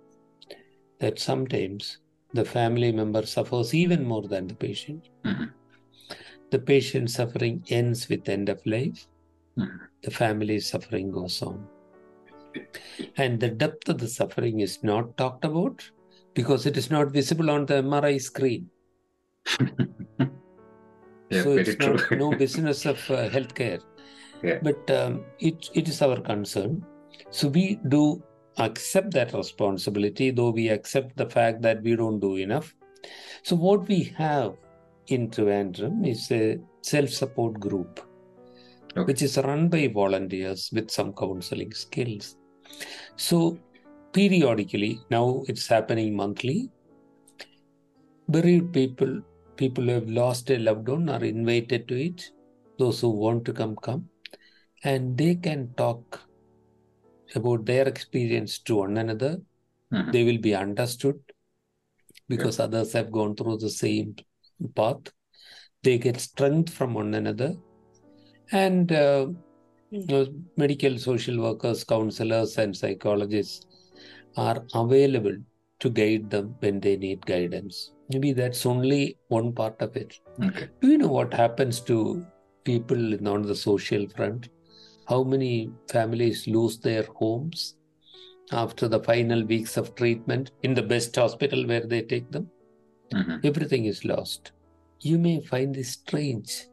that 1.00 1.18
sometimes 1.18 1.98
the 2.32 2.44
family 2.44 2.92
member 2.92 3.26
suffers 3.26 3.74
even 3.74 4.04
more 4.04 4.22
than 4.22 4.46
the 4.46 4.54
patient. 4.54 5.08
Mm-hmm. 5.24 5.44
The 6.52 6.58
patient 6.58 7.10
suffering 7.10 7.64
ends 7.70 8.10
with 8.10 8.28
end 8.28 8.50
of 8.50 8.60
life. 8.66 9.06
Mm-hmm. 9.58 9.76
The 10.02 10.10
family 10.10 10.60
suffering 10.60 11.10
goes 11.10 11.40
on. 11.40 11.66
And 13.16 13.40
the 13.40 13.48
depth 13.48 13.88
of 13.88 13.96
the 13.96 14.06
suffering 14.06 14.60
is 14.60 14.82
not 14.82 15.16
talked 15.16 15.46
about 15.46 15.82
because 16.34 16.66
it 16.66 16.76
is 16.76 16.90
not 16.90 17.10
visible 17.10 17.48
on 17.48 17.64
the 17.64 17.82
MRI 17.82 18.20
screen. 18.20 18.68
yeah, 21.30 21.42
so 21.42 21.56
it's 21.56 21.74
true. 21.76 21.94
not 21.94 22.10
no 22.10 22.34
business 22.34 22.84
of 22.84 22.98
uh, 23.10 23.30
healthcare. 23.30 23.80
Yeah. 24.42 24.58
But 24.62 24.90
um, 24.90 25.24
it, 25.38 25.70
it 25.72 25.88
is 25.88 26.02
our 26.02 26.20
concern. 26.20 26.84
So 27.30 27.48
we 27.48 27.80
do 27.88 28.22
accept 28.58 29.12
that 29.12 29.32
responsibility, 29.32 30.30
though 30.30 30.50
we 30.50 30.68
accept 30.68 31.16
the 31.16 31.30
fact 31.30 31.62
that 31.62 31.82
we 31.82 31.96
don't 31.96 32.20
do 32.20 32.36
enough. 32.36 32.74
So 33.42 33.56
what 33.56 33.88
we 33.88 34.02
have 34.18 34.52
in 35.12 35.30
Trivandrum 35.30 36.06
is 36.06 36.30
a 36.30 36.58
self-support 36.82 37.60
group, 37.60 38.00
Okay. 38.96 39.04
which 39.04 39.22
is 39.22 39.36
run 39.38 39.68
by 39.68 39.88
volunteers 39.88 40.70
with 40.72 40.90
some 40.90 41.12
counseling 41.14 41.72
skills. 41.72 42.36
So 43.16 43.58
periodically, 44.12 44.98
now 45.10 45.42
it's 45.48 45.66
happening 45.66 46.14
monthly. 46.14 46.70
Bereaved 48.30 48.72
people, 48.72 49.22
people 49.56 49.84
who 49.84 49.90
have 49.90 50.08
lost 50.08 50.50
a 50.50 50.58
loved 50.58 50.88
one 50.88 51.08
are 51.08 51.24
invited 51.24 51.88
to 51.88 52.00
it. 52.08 52.30
Those 52.78 53.00
who 53.00 53.10
want 53.10 53.44
to 53.46 53.52
come, 53.52 53.76
come. 53.76 54.08
And 54.84 55.16
they 55.16 55.36
can 55.36 55.72
talk 55.74 56.20
about 57.34 57.64
their 57.64 57.88
experience 57.88 58.58
to 58.60 58.76
one 58.76 58.96
another. 58.98 59.40
Mhm. 59.92 60.12
They 60.12 60.24
will 60.24 60.38
be 60.38 60.54
understood 60.54 61.20
because 62.28 62.60
others 62.60 62.92
have 62.92 63.10
gone 63.10 63.34
through 63.36 63.58
the 63.58 63.70
same 63.70 64.16
path. 64.68 65.12
They 65.82 65.98
get 65.98 66.20
strength 66.20 66.72
from 66.72 66.94
one 66.94 67.14
another. 67.14 67.54
And 68.52 68.92
uh, 68.92 69.28
you 69.90 70.06
know, 70.06 70.26
medical 70.56 70.98
social 70.98 71.40
workers, 71.40 71.84
counselors, 71.84 72.56
and 72.58 72.76
psychologists 72.76 73.66
are 74.36 74.64
available 74.74 75.36
to 75.80 75.90
guide 75.90 76.30
them 76.30 76.54
when 76.60 76.80
they 76.80 76.96
need 76.96 77.24
guidance. 77.26 77.92
Maybe 78.10 78.32
that's 78.32 78.64
only 78.66 79.18
one 79.28 79.52
part 79.52 79.80
of 79.80 79.96
it. 79.96 80.18
Okay. 80.42 80.68
Do 80.80 80.88
you 80.88 80.98
know 80.98 81.08
what 81.08 81.34
happens 81.34 81.80
to 81.80 82.24
people 82.64 83.28
on 83.28 83.42
the 83.42 83.54
social 83.54 84.06
front? 84.08 84.48
How 85.08 85.24
many 85.24 85.72
families 85.90 86.46
lose 86.46 86.78
their 86.78 87.04
homes 87.16 87.76
after 88.52 88.88
the 88.88 89.00
final 89.00 89.44
weeks 89.44 89.76
of 89.76 89.94
treatment 89.94 90.52
in 90.62 90.74
the 90.74 90.82
best 90.82 91.14
hospital 91.16 91.66
where 91.66 91.86
they 91.86 92.02
take 92.02 92.30
them? 92.30 92.50
Mhm. 93.12 93.44
Everything 93.44 93.84
is 93.84 94.04
lost. 94.04 94.52
You 95.00 95.18
may 95.18 95.40
find 95.40 95.74
this 95.74 95.90
strange, 95.90 96.68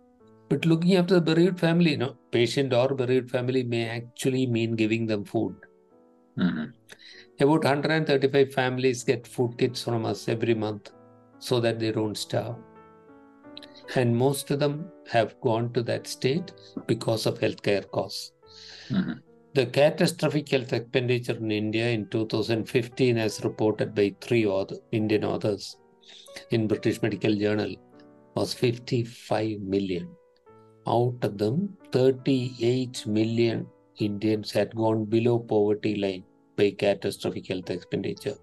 but 0.49 0.65
looking 0.65 0.95
after 0.95 1.15
the 1.15 1.21
bereaved 1.21 1.59
family, 1.59 1.97
no, 1.97 2.15
patient 2.31 2.73
or 2.73 2.95
bereaved 2.95 3.31
family 3.31 3.63
may 3.63 3.87
actually 3.89 4.47
mean 4.47 4.75
giving 4.75 5.05
them 5.05 5.25
food. 5.25 5.55
Mhm. 6.37 6.73
About 7.39 7.63
135 7.63 8.53
families 8.53 9.03
get 9.03 9.27
food 9.27 9.57
kits 9.57 9.83
from 9.83 10.05
us 10.05 10.27
every 10.27 10.53
month 10.53 10.91
so 11.39 11.59
that 11.59 11.79
they 11.79 11.91
don't 11.91 12.17
starve. 12.17 12.55
And 13.95 14.15
most 14.15 14.51
of 14.51 14.59
them 14.59 14.91
have 15.07 15.39
gone 15.41 15.73
to 15.73 15.81
that 15.83 16.07
state 16.07 16.53
because 16.87 17.25
of 17.25 17.39
healthcare 17.39 17.89
costs. 17.89 18.31
Mhm. 18.89 19.19
The 19.53 19.65
catastrophic 19.65 20.49
health 20.49 20.73
expenditure 20.73 21.37
in 21.37 21.51
India 21.51 21.89
in 21.89 22.07
2015, 22.07 23.17
as 23.17 23.43
reported 23.43 23.95
by 23.95 24.15
three 24.21 24.45
author, 24.45 24.75
Indian 24.91 25.23
authors 25.23 25.78
in 26.51 26.67
British 26.67 27.01
Medical 27.01 27.35
Journal, 27.35 27.75
was 28.35 28.53
55 28.53 29.59
million. 29.61 30.09
Out 30.87 31.17
of 31.21 31.37
them, 31.37 31.77
38 31.91 33.05
million 33.05 33.67
Indians 33.97 34.51
had 34.51 34.75
gone 34.75 35.05
below 35.05 35.39
poverty 35.39 35.95
line 35.95 36.23
by 36.55 36.71
catastrophic 36.71 37.47
health 37.47 37.69
expenditure. 37.69 38.37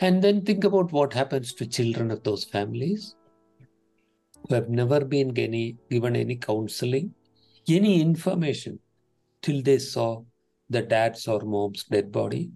And 0.00 0.22
then 0.22 0.44
think 0.44 0.64
about 0.64 0.92
what 0.92 1.12
happens 1.12 1.52
to 1.54 1.66
children 1.66 2.10
of 2.10 2.22
those 2.22 2.44
families 2.44 3.16
who 4.48 4.54
have 4.54 4.68
never 4.68 5.04
been 5.04 5.36
any, 5.36 5.76
given 5.90 6.14
any 6.16 6.36
counseling, 6.36 7.14
any 7.68 8.00
information 8.00 8.78
till 9.42 9.60
they 9.62 9.78
saw 9.78 10.22
the 10.70 10.82
dad's 10.82 11.26
or 11.26 11.40
mom's 11.40 11.84
dead 11.84 12.12
body. 12.12 12.50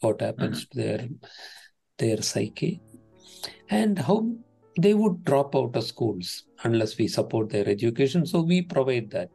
What 0.00 0.20
happens 0.20 0.66
to 0.66 0.76
their 0.76 1.08
their 1.98 2.22
psyche, 2.22 2.80
and 3.70 3.98
how 3.98 4.28
they 4.78 4.94
would 4.94 5.24
drop 5.24 5.54
out 5.56 5.76
of 5.76 5.84
schools 5.84 6.44
unless 6.64 6.96
we 6.98 7.08
support 7.08 7.50
their 7.50 7.68
education. 7.68 8.24
So 8.26 8.40
we 8.40 8.62
provide 8.62 9.10
that. 9.10 9.30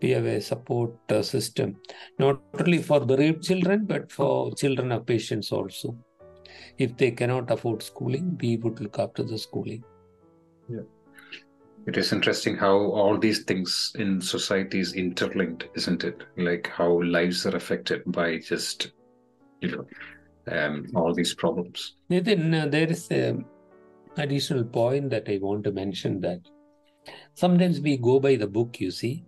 We 0.00 0.10
have 0.10 0.24
a 0.24 0.40
support 0.40 0.94
uh, 1.10 1.22
system, 1.22 1.76
not 2.18 2.40
only 2.58 2.78
for 2.78 3.00
bereaved 3.00 3.44
children, 3.44 3.84
but 3.86 4.10
for 4.10 4.52
children 4.54 4.90
of 4.90 5.06
patients 5.06 5.52
also. 5.52 5.96
If 6.78 6.96
they 6.96 7.12
cannot 7.12 7.50
afford 7.50 7.82
schooling, 7.82 8.36
we 8.40 8.56
would 8.56 8.80
look 8.80 8.98
after 8.98 9.22
the 9.22 9.38
schooling. 9.38 9.84
Yeah. 10.68 10.80
It 11.86 11.96
is 11.96 12.12
interesting 12.12 12.56
how 12.56 12.76
all 12.76 13.18
these 13.18 13.42
things 13.42 13.92
in 13.98 14.20
society 14.20 14.78
is 14.78 14.94
interlinked, 14.94 15.68
isn't 15.74 16.04
it? 16.04 16.22
Like 16.36 16.68
how 16.68 17.02
lives 17.02 17.44
are 17.46 17.56
affected 17.56 18.02
by 18.06 18.38
just, 18.38 18.92
you 19.60 19.72
know, 19.72 19.86
um, 20.50 20.86
all 20.94 21.14
these 21.14 21.34
problems. 21.34 21.94
Then 22.08 22.54
uh, 22.54 22.66
there 22.66 22.90
is 22.90 23.08
an 23.10 23.44
additional 24.16 24.64
point 24.64 25.10
that 25.10 25.28
I 25.28 25.38
want 25.38 25.64
to 25.64 25.72
mention 25.72 26.20
that 26.20 26.40
sometimes 27.34 27.80
we 27.80 27.96
go 27.96 28.20
by 28.20 28.36
the 28.36 28.46
book, 28.46 28.80
you 28.80 28.90
see. 28.90 29.24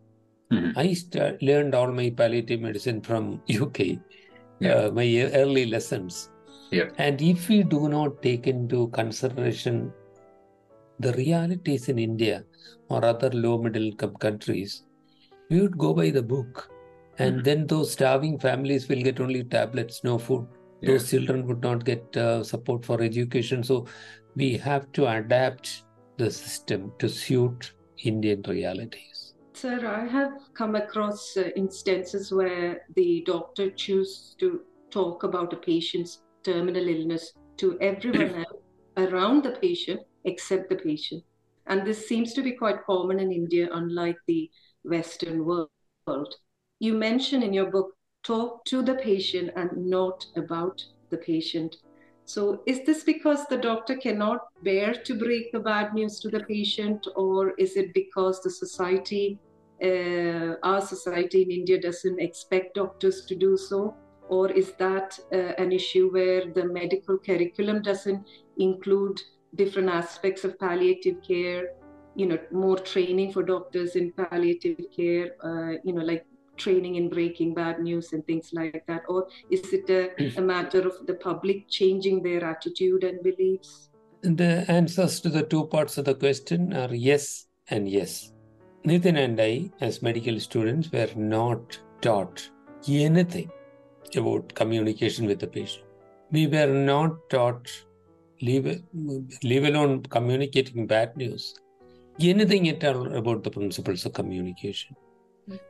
Mhm. 0.52 0.72
I 0.76 1.36
learned 1.40 1.74
all 1.74 1.90
my 1.92 2.10
palliative 2.10 2.60
medicine 2.60 3.00
from 3.00 3.40
UK, 3.48 3.98
Yeah. 4.60 4.74
uh, 4.74 4.90
my 4.90 5.06
early 5.34 5.66
lessons. 5.66 6.30
Yeah. 6.70 6.90
And 6.98 7.20
if 7.20 7.48
we 7.48 7.62
do 7.62 7.88
not 7.88 8.22
take 8.22 8.46
into 8.46 8.88
consideration 8.88 9.92
the 11.00 11.12
realities 11.14 11.88
in 11.88 11.98
India 11.98 12.44
or 12.88 13.04
other 13.04 13.30
low 13.30 13.58
middle 13.58 13.82
income 13.82 14.14
countries, 14.16 14.84
we 15.50 15.60
would 15.60 15.76
go 15.76 15.92
by 15.94 16.10
the 16.10 16.22
book. 16.22 16.70
And 17.18 17.40
Mhm. 17.40 17.44
then 17.44 17.66
those 17.66 17.92
starving 17.92 18.38
families 18.38 18.88
will 18.88 19.02
get 19.02 19.20
only 19.20 19.44
tablets, 19.44 20.02
no 20.04 20.18
food. 20.18 20.46
Yeah. 20.84 20.92
Those 20.92 21.10
children 21.10 21.46
would 21.46 21.62
not 21.62 21.84
get 21.84 22.16
uh, 22.16 22.44
support 22.44 22.84
for 22.84 23.00
education. 23.00 23.62
So 23.62 23.86
we 24.36 24.56
have 24.58 24.90
to 24.92 25.06
adapt 25.06 25.84
the 26.18 26.30
system 26.30 26.92
to 26.98 27.08
suit 27.08 27.72
Indian 28.04 28.42
realities. 28.46 29.34
Sir, 29.54 29.86
I 29.86 30.06
have 30.06 30.32
come 30.52 30.74
across 30.74 31.36
uh, 31.36 31.48
instances 31.56 32.32
where 32.32 32.82
the 32.96 33.22
doctor 33.24 33.70
chooses 33.70 34.36
to 34.40 34.62
talk 34.90 35.22
about 35.22 35.52
a 35.52 35.56
patient's 35.56 36.22
terminal 36.42 36.86
illness 36.86 37.32
to 37.58 37.78
everyone 37.80 38.34
else 38.44 38.62
around 38.96 39.42
the 39.44 39.52
patient 39.52 40.00
except 40.24 40.68
the 40.68 40.76
patient. 40.76 41.22
And 41.66 41.86
this 41.86 42.06
seems 42.06 42.34
to 42.34 42.42
be 42.42 42.52
quite 42.52 42.84
common 42.84 43.20
in 43.20 43.32
India, 43.32 43.68
unlike 43.72 44.18
the 44.26 44.50
Western 44.84 45.44
world. 45.44 46.34
You 46.78 46.94
mention 46.94 47.42
in 47.42 47.54
your 47.54 47.70
book, 47.70 47.92
talk 48.24 48.64
to 48.64 48.82
the 48.82 48.94
patient 48.94 49.50
and 49.54 49.70
not 49.76 50.26
about 50.36 50.84
the 51.10 51.18
patient. 51.18 51.76
So, 52.26 52.62
is 52.66 52.84
this 52.84 53.04
because 53.04 53.46
the 53.46 53.58
doctor 53.58 53.96
cannot 53.96 54.40
bear 54.62 54.94
to 54.94 55.14
break 55.14 55.52
the 55.52 55.60
bad 55.60 55.92
news 55.92 56.20
to 56.20 56.30
the 56.30 56.40
patient, 56.40 57.06
or 57.16 57.50
is 57.58 57.76
it 57.76 57.92
because 57.92 58.40
the 58.40 58.50
society, 58.50 59.38
uh, 59.82 60.54
our 60.62 60.80
society 60.80 61.42
in 61.42 61.50
India, 61.50 61.78
doesn't 61.78 62.18
expect 62.18 62.76
doctors 62.76 63.26
to 63.26 63.34
do 63.36 63.58
so? 63.58 63.94
Or 64.30 64.50
is 64.50 64.72
that 64.78 65.18
uh, 65.32 65.52
an 65.58 65.70
issue 65.70 66.10
where 66.10 66.46
the 66.50 66.64
medical 66.64 67.18
curriculum 67.18 67.82
doesn't 67.82 68.26
include 68.56 69.20
different 69.54 69.90
aspects 69.90 70.44
of 70.44 70.58
palliative 70.58 71.16
care? 71.22 71.72
You 72.16 72.26
know, 72.28 72.38
more 72.50 72.78
training 72.78 73.32
for 73.32 73.42
doctors 73.42 73.96
in 73.96 74.12
palliative 74.12 74.78
care, 74.96 75.32
uh, 75.44 75.72
you 75.84 75.92
know, 75.92 76.04
like 76.04 76.24
training 76.56 76.96
in 76.96 77.08
breaking 77.08 77.54
bad 77.54 77.80
news 77.80 78.12
and 78.12 78.26
things 78.26 78.50
like 78.52 78.84
that? 78.86 79.02
Or 79.08 79.28
is 79.50 79.72
it 79.72 79.88
a, 79.90 80.38
a 80.38 80.40
matter 80.54 80.86
of 80.86 81.06
the 81.06 81.14
public 81.14 81.68
changing 81.68 82.22
their 82.22 82.44
attitude 82.44 83.04
and 83.04 83.22
beliefs? 83.22 83.90
The 84.22 84.64
answers 84.68 85.20
to 85.20 85.28
the 85.28 85.42
two 85.42 85.66
parts 85.66 85.98
of 85.98 86.06
the 86.06 86.14
question 86.14 86.72
are 86.72 86.94
yes 86.94 87.46
and 87.68 87.88
yes. 87.88 88.32
Nitin 88.86 89.18
and 89.18 89.40
I, 89.40 89.70
as 89.80 90.02
medical 90.02 90.38
students, 90.40 90.90
were 90.92 91.08
not 91.16 91.78
taught 92.00 92.48
anything 92.86 93.50
about 94.14 94.54
communication 94.54 95.26
with 95.26 95.40
the 95.40 95.46
patient. 95.46 95.84
We 96.30 96.46
were 96.46 96.66
not 96.66 97.30
taught, 97.30 97.70
leave, 98.42 98.82
leave 99.42 99.64
alone 99.64 100.02
communicating 100.02 100.86
bad 100.86 101.16
news, 101.16 101.54
anything 102.20 102.68
at 102.68 102.84
all 102.84 103.14
about 103.14 103.42
the 103.42 103.50
principles 103.50 104.04
of 104.04 104.12
communication. 104.12 104.96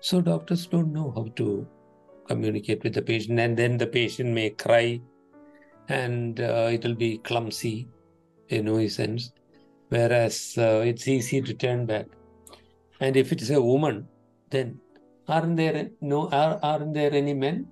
So 0.00 0.20
doctors 0.20 0.66
don't 0.66 0.92
know 0.92 1.12
how 1.14 1.28
to 1.36 1.66
communicate 2.28 2.82
with 2.84 2.94
the 2.94 3.02
patient, 3.02 3.38
and 3.40 3.56
then 3.56 3.76
the 3.76 3.86
patient 3.86 4.30
may 4.30 4.50
cry, 4.50 5.00
and 5.88 6.40
uh, 6.40 6.68
it'll 6.72 6.94
be 6.94 7.18
clumsy, 7.18 7.88
a 8.50 8.62
nuisance. 8.62 9.32
Whereas 9.88 10.54
uh, 10.58 10.82
it's 10.84 11.08
easy 11.08 11.42
to 11.42 11.54
turn 11.54 11.86
back. 11.86 12.06
And 13.00 13.16
if 13.16 13.32
it's 13.32 13.50
a 13.50 13.60
woman, 13.60 14.08
then 14.50 14.80
aren't 15.28 15.56
there 15.56 15.90
no 16.00 16.28
are, 16.30 16.58
aren't 16.62 16.94
there 16.94 17.12
any 17.12 17.34
men? 17.34 17.66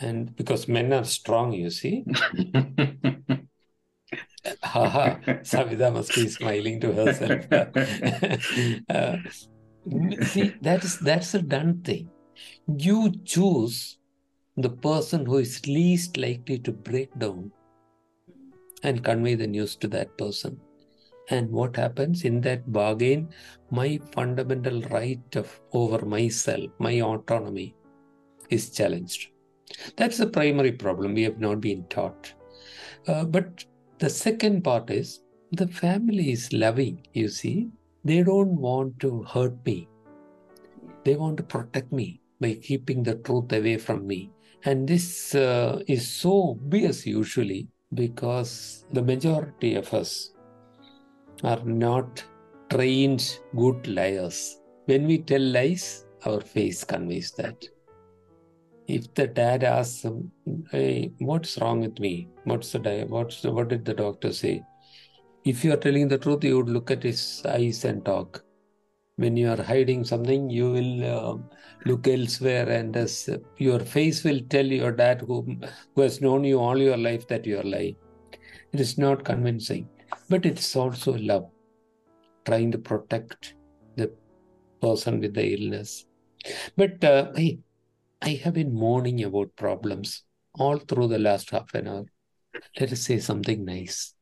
And 0.00 0.34
because 0.36 0.68
men 0.68 0.92
are 0.92 1.04
strong, 1.04 1.52
you 1.52 1.70
see. 1.70 2.04
Haha, 4.62 5.16
Savita 5.42 5.92
must 5.92 6.14
be 6.14 6.28
smiling 6.28 6.80
to 6.80 6.92
herself. 6.92 7.46
Uh, 8.88 9.16
see, 10.22 10.54
that 10.60 10.84
is 10.84 10.98
that's 10.98 11.34
a 11.34 11.42
done 11.42 11.82
thing. 11.82 12.10
You 12.66 13.12
choose 13.24 13.98
the 14.56 14.70
person 14.70 15.26
who 15.26 15.38
is 15.38 15.66
least 15.66 16.16
likely 16.16 16.58
to 16.60 16.72
break 16.72 17.16
down 17.18 17.50
and 18.82 19.04
convey 19.04 19.34
the 19.34 19.46
news 19.46 19.76
to 19.76 19.88
that 19.88 20.16
person. 20.18 20.60
And 21.30 21.50
what 21.50 21.76
happens 21.76 22.24
in 22.24 22.40
that 22.42 22.72
bargain? 22.72 23.28
My 23.70 23.98
fundamental 24.12 24.82
right 24.82 25.36
of 25.36 25.60
over 25.72 26.04
myself, 26.04 26.70
my 26.78 27.00
autonomy, 27.00 27.74
is 28.50 28.70
challenged. 28.70 29.28
That's 29.96 30.18
the 30.18 30.26
primary 30.26 30.72
problem. 30.72 31.14
We 31.14 31.22
have 31.22 31.38
not 31.38 31.60
been 31.60 31.84
taught. 31.88 32.34
Uh, 33.06 33.24
but 33.24 33.64
the 33.98 34.10
second 34.10 34.62
part 34.62 34.90
is 34.90 35.20
the 35.52 35.68
family 35.68 36.32
is 36.32 36.52
loving, 36.52 37.06
you 37.12 37.28
see. 37.28 37.70
They 38.04 38.22
don't 38.22 38.56
want 38.56 38.98
to 39.00 39.22
hurt 39.22 39.64
me, 39.64 39.88
they 41.04 41.16
want 41.16 41.36
to 41.38 41.42
protect 41.42 41.92
me 41.92 42.20
by 42.40 42.54
keeping 42.54 43.02
the 43.02 43.14
truth 43.16 43.52
away 43.52 43.76
from 43.78 44.06
me. 44.06 44.30
And 44.64 44.88
this 44.88 45.34
uh, 45.34 45.82
is 45.86 46.08
so 46.08 46.50
obvious 46.50 47.06
usually 47.06 47.68
because 47.94 48.84
the 48.92 49.02
majority 49.02 49.74
of 49.74 49.92
us 49.92 50.32
are 51.42 51.62
not 51.64 52.24
trained 52.70 53.38
good 53.56 53.86
liars. 53.86 54.58
When 54.86 55.06
we 55.06 55.18
tell 55.18 55.40
lies, 55.40 56.06
our 56.24 56.40
face 56.40 56.84
conveys 56.84 57.32
that. 57.32 57.64
If 58.88 59.12
the 59.14 59.26
dad 59.26 59.62
asks 59.64 60.04
"Hey, 60.70 61.12
what's 61.18 61.58
wrong 61.58 61.80
with 61.80 61.98
me? 62.00 62.28
What's 62.44 62.72
the 62.72 62.80
di- 62.80 63.04
what's 63.04 63.42
the, 63.42 63.52
what 63.52 63.68
did 63.68 63.84
the 63.84 63.94
doctor 63.94 64.32
say?" 64.32 64.62
If 65.44 65.64
you 65.64 65.72
are 65.72 65.76
telling 65.76 66.06
the 66.08 66.18
truth, 66.18 66.44
you 66.44 66.56
would 66.58 66.68
look 66.68 66.90
at 66.90 67.02
his 67.02 67.42
eyes 67.44 67.84
and 67.84 68.04
talk. 68.04 68.44
When 69.16 69.36
you 69.36 69.50
are 69.50 69.62
hiding 69.62 70.04
something, 70.04 70.48
you 70.48 70.70
will 70.70 71.04
uh, 71.04 71.36
look 71.84 72.06
elsewhere, 72.06 72.68
and 72.68 72.96
as 72.96 73.28
your 73.58 73.80
face 73.80 74.22
will 74.24 74.40
tell 74.48 74.64
your 74.64 74.92
dad, 74.92 75.20
who 75.20 75.56
who 75.94 76.02
has 76.02 76.20
known 76.20 76.44
you 76.44 76.60
all 76.60 76.78
your 76.78 76.96
life, 76.96 77.26
that 77.28 77.44
you 77.44 77.58
are 77.58 77.64
lying. 77.64 77.96
It 78.72 78.80
is 78.80 78.96
not 78.98 79.24
convincing, 79.24 79.88
but 80.28 80.46
it's 80.46 80.74
also 80.76 81.14
love, 81.18 81.50
trying 82.46 82.70
to 82.72 82.78
protect 82.78 83.54
the 83.96 84.12
person 84.80 85.20
with 85.20 85.34
the 85.34 85.46
illness. 85.54 86.06
But 86.76 87.02
uh, 87.04 87.32
I, 87.36 87.58
I 88.22 88.40
have 88.44 88.54
been 88.54 88.72
mourning 88.72 89.24
about 89.24 89.54
problems 89.56 90.22
all 90.54 90.78
through 90.78 91.08
the 91.08 91.18
last 91.18 91.50
half 91.50 91.74
an 91.74 91.88
hour. 91.88 92.04
Let 92.78 92.92
us 92.92 93.00
say 93.02 93.18
something 93.18 93.64
nice. 93.64 94.14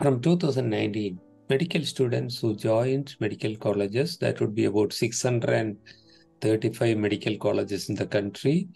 From 0.00 0.20
2019, 0.22 1.20
medical 1.50 1.84
students 1.84 2.40
who 2.40 2.56
joined 2.56 3.14
medical 3.20 3.54
colleges, 3.56 4.16
that 4.18 4.40
would 4.40 4.54
be 4.54 4.64
about 4.64 4.94
635 4.94 6.96
medical 6.96 7.36
colleges 7.36 7.90
in 7.90 7.96
the 7.96 8.06
country, 8.06 8.68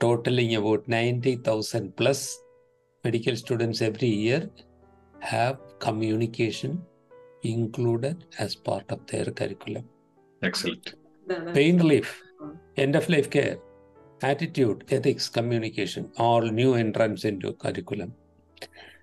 totaling 0.00 0.54
about 0.54 0.88
90,000 0.88 1.94
plus 1.94 2.38
medical 3.04 3.36
students 3.36 3.82
every 3.82 4.08
year, 4.08 4.48
have 5.20 5.58
communication 5.78 6.80
included 7.42 8.24
as 8.38 8.56
part 8.56 8.90
of 8.90 9.06
their 9.08 9.26
curriculum. 9.26 9.84
Excellent. 10.42 10.94
Pain 11.52 11.76
relief, 11.76 12.22
end 12.78 12.96
of 12.96 13.10
life 13.10 13.28
care, 13.28 13.58
attitude, 14.22 14.84
ethics, 14.90 15.28
communication, 15.28 16.10
all 16.16 16.40
new 16.40 16.72
entrants 16.72 17.26
into 17.26 17.52
curriculum. 17.52 18.14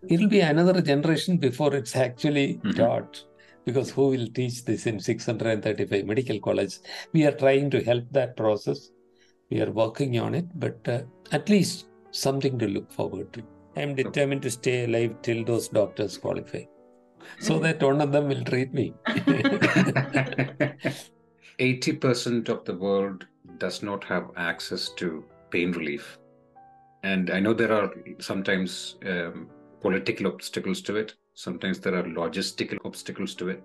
It'll 0.08 0.30
be 0.30 0.40
another 0.42 0.82
generation 0.82 1.38
before 1.38 1.76
it's 1.76 1.96
actually 1.96 2.60
Mhm. 2.64 2.76
taught. 2.76 3.26
Because 3.66 3.92
who 3.92 4.08
will 4.10 4.28
teach 4.28 4.66
this 4.66 4.88
in 4.88 5.00
635 5.00 6.06
medical 6.06 6.40
college? 6.40 6.80
We 7.14 7.26
are 7.26 7.32
trying 7.32 7.70
to 7.72 7.84
help 7.84 8.06
that 8.12 8.36
process. 8.36 8.92
We 9.52 9.62
are 9.62 9.72
working 9.72 10.18
on 10.20 10.34
it, 10.34 10.46
but 10.56 10.88
uh, 10.88 11.02
at 11.32 11.50
least 11.50 11.88
something 12.12 12.58
to 12.60 12.68
look 12.68 12.92
forward 12.92 13.34
to. 13.34 13.44
I'm 13.76 13.96
determined 13.96 14.42
to 14.44 14.50
stay 14.50 14.86
alive 14.86 15.22
till 15.22 15.44
those 15.44 15.68
doctors 15.68 16.18
qualify, 16.18 16.64
so 17.40 17.60
that 17.60 17.84
one 17.84 18.02
of 18.02 18.12
them 18.12 18.28
will 18.28 18.44
treat 18.44 18.74
me. 18.74 18.94
80% 21.60 22.50
of 22.50 22.66
the 22.66 22.76
world 22.76 23.28
does 23.58 23.84
not 23.84 24.04
have 24.06 24.32
access 24.38 24.90
to 24.96 25.26
pain 25.52 25.72
relief. 25.72 26.18
And 27.04 27.30
I 27.30 27.40
know 27.40 27.54
there 27.54 27.72
are 27.72 27.94
sometimes 28.20 28.98
um, 29.06 29.50
political 29.82 30.28
obstacles 30.28 30.82
to 30.82 30.96
it, 30.96 31.16
sometimes 31.34 31.80
there 31.80 31.96
are 31.96 32.04
logistical 32.04 32.78
obstacles 32.86 33.36
to 33.36 33.50
it. 33.50 33.64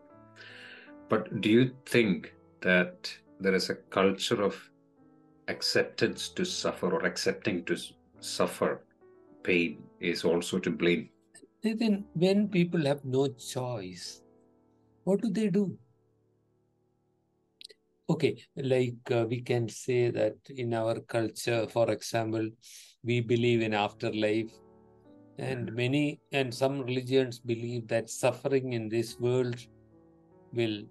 But 1.08 1.40
do 1.40 1.50
you 1.50 1.74
think 1.86 2.34
that 2.62 3.12
there 3.40 3.54
is 3.54 3.70
a 3.70 3.74
culture 3.74 4.42
of 4.42 4.60
acceptance 5.48 6.28
to 6.30 6.44
suffer 6.44 6.90
or 6.92 7.04
accepting 7.04 7.64
to 7.64 7.76
suffer 8.20 8.82
pain 9.42 9.82
is 10.00 10.24
also 10.24 10.58
to 10.58 10.70
blame? 10.70 11.10
Then, 11.62 12.04
when 12.14 12.48
people 12.48 12.84
have 12.86 13.04
no 13.04 13.28
choice, 13.28 14.22
what 15.04 15.20
do 15.22 15.30
they 15.30 15.48
do? 15.48 15.76
Okay, 18.08 18.36
like 18.56 19.10
uh, 19.10 19.24
we 19.28 19.40
can 19.40 19.68
say 19.68 20.10
that 20.10 20.36
in 20.50 20.74
our 20.74 21.00
culture, 21.00 21.66
for 21.66 21.90
example, 21.90 22.50
we 23.02 23.20
believe 23.20 23.62
in 23.62 23.72
afterlife, 23.72 24.52
and 25.38 25.72
many 25.74 26.20
and 26.32 26.54
some 26.54 26.80
religions 26.80 27.38
believe 27.38 27.88
that 27.88 28.10
suffering 28.10 28.72
in 28.72 28.88
this 28.88 29.18
world 29.18 29.56
will 30.52 30.84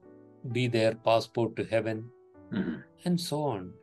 be 0.52 0.68
their 0.68 0.96
passport 0.96 1.56
to 1.56 1.64
heaven, 1.64 2.10
Mhm. 2.52 2.84
and 3.06 3.20
so 3.20 3.44
on. 3.44 3.74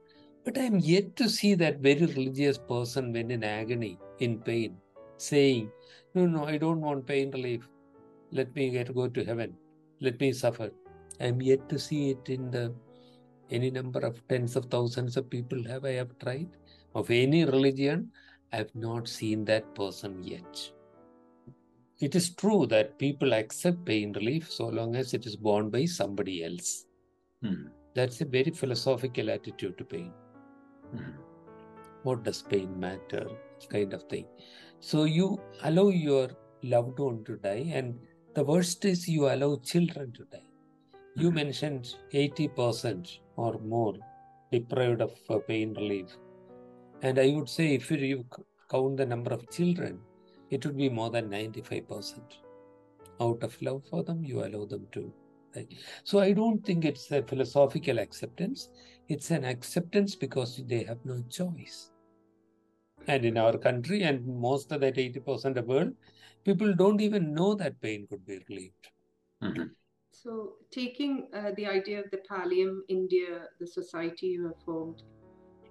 But 0.45 0.59
I 0.59 0.63
am 0.63 0.79
yet 0.79 1.17
to 1.17 1.29
see 1.29 1.55
that 1.55 1.79
very 1.81 2.07
religious 2.07 2.59
person 2.59 3.13
when 3.13 3.31
in 3.31 3.45
agony, 3.45 3.99
in 4.19 4.41
pain, 4.41 4.77
saying, 5.17 5.71
No, 6.15 6.27
no, 6.27 6.45
I 6.45 6.59
don't 6.59 6.81
want 6.81 7.07
pain 7.07 7.31
relief. 7.31 7.69
Let 8.33 8.55
me 8.55 8.71
get 8.71 8.95
go 8.95 9.09
to 9.09 9.25
heaven. 9.25 9.57
Let 10.01 10.21
me 10.21 10.33
suffer. 10.33 10.71
I 11.21 11.27
am 11.27 11.41
yet 11.43 11.69
to 11.69 11.79
see 11.79 12.11
it 12.11 12.29
in 12.29 12.51
the 12.51 12.75
any 13.51 13.71
number 13.71 14.01
of 14.01 14.27
tens 14.29 14.57
of 14.57 14.65
thousands 14.67 15.17
of 15.17 15.31
people 15.31 15.65
have 15.65 15.85
I 15.85 15.93
have 15.93 16.19
tried. 16.19 16.49
Of 16.95 17.11
any 17.11 17.45
religion, 17.45 18.11
I 18.53 18.57
have 18.57 18.75
not 18.75 19.09
seen 19.09 19.45
that 19.45 19.75
person 19.75 20.23
yet. 20.25 20.73
It 22.01 22.15
is 22.15 22.35
true 22.35 22.67
that 22.67 22.99
people 22.99 23.35
accept 23.35 23.85
pain 23.85 24.13
relief 24.13 24.51
so 24.51 24.69
long 24.69 24.97
as 24.97 25.15
it 25.15 25.27
is 25.27 25.37
borne 25.37 25.71
by 25.71 25.85
somebody 25.85 26.45
else. 26.45 26.87
Mhm. 27.45 27.71
That's 27.95 28.21
a 28.21 28.25
very 28.25 28.51
philosophical 28.51 29.31
attitude 29.31 29.77
to 29.79 29.85
pain. 29.85 30.13
Mhm. 30.95 31.15
What 32.03 32.23
does 32.23 32.43
pain 32.43 32.81
matter? 32.81 33.29
Kind 33.69 33.93
of 33.93 34.03
thing. 34.05 34.27
So 34.81 35.05
you 35.05 35.41
allow 35.63 35.89
your 35.89 36.31
loved 36.63 36.99
one 36.99 37.25
to 37.25 37.37
die, 37.37 37.71
and 37.73 37.99
the 38.35 38.45
worst 38.45 38.85
is 38.85 39.09
you 39.09 39.29
allow 39.29 39.57
children 39.57 40.13
to 40.13 40.25
die. 40.25 40.47
You 41.15 41.31
Mhm. 41.31 41.35
mentioned 41.35 41.95
80% 42.13 43.21
or 43.37 43.59
more 43.59 43.95
deprived 44.53 45.03
of 45.03 45.15
uh, 45.29 45.39
pain 45.39 45.75
relief. 45.75 46.17
And 47.03 47.19
I 47.19 47.33
would 47.35 47.49
say 47.49 47.75
if 47.75 47.91
you- 47.91 47.99
you 47.99 48.25
count 48.71 48.97
the 48.97 49.07
number 49.07 49.33
of 49.33 49.49
children, 49.51 50.01
it 50.51 50.67
would 50.67 50.77
be 50.77 50.89
more 50.89 51.11
than 51.11 51.29
95%. 51.29 52.35
Out 53.21 53.43
of 53.43 53.63
love 53.63 53.85
for 53.89 54.03
them, 54.03 54.25
you 54.25 54.45
allow 54.45 54.67
them 54.67 54.87
to 54.93 55.13
die. 55.55 55.69
So 56.05 56.19
I 56.19 56.33
don't 56.33 56.65
think 56.65 56.85
it's 56.85 57.11
a 57.11 57.23
philosophical 57.23 57.99
acceptance. 57.99 58.71
It's 59.09 59.31
an 59.31 59.45
acceptance 59.45 60.17
because 60.17 60.63
they 60.67 60.85
have 60.85 61.05
no 61.05 61.23
choice. 61.29 61.91
And 63.07 63.25
in 63.25 63.39
our 63.39 63.59
country 63.59 64.03
and 64.03 64.27
most 64.27 64.73
of 64.73 64.81
that 64.81 64.99
80% 64.99 65.57
of 65.57 65.67
the 65.67 65.73
world, 65.73 65.95
people 66.45 66.75
don't 66.75 67.01
even 67.01 67.33
know 67.33 67.55
that 67.55 67.81
pain 67.81 68.07
could 68.07 68.25
be 68.27 68.39
relieved. 68.49 68.91
Mhm. 69.43 69.71
So, 70.13 70.57
taking 70.71 71.29
uh, 71.33 71.53
the 71.57 71.67
idea 71.67 72.01
of 72.01 72.11
the 72.11 72.21
Pallium 72.31 72.83
India, 72.89 73.49
the 73.59 73.67
society 73.67 74.27
you 74.27 74.47
have 74.47 74.63
formed, 74.65 75.03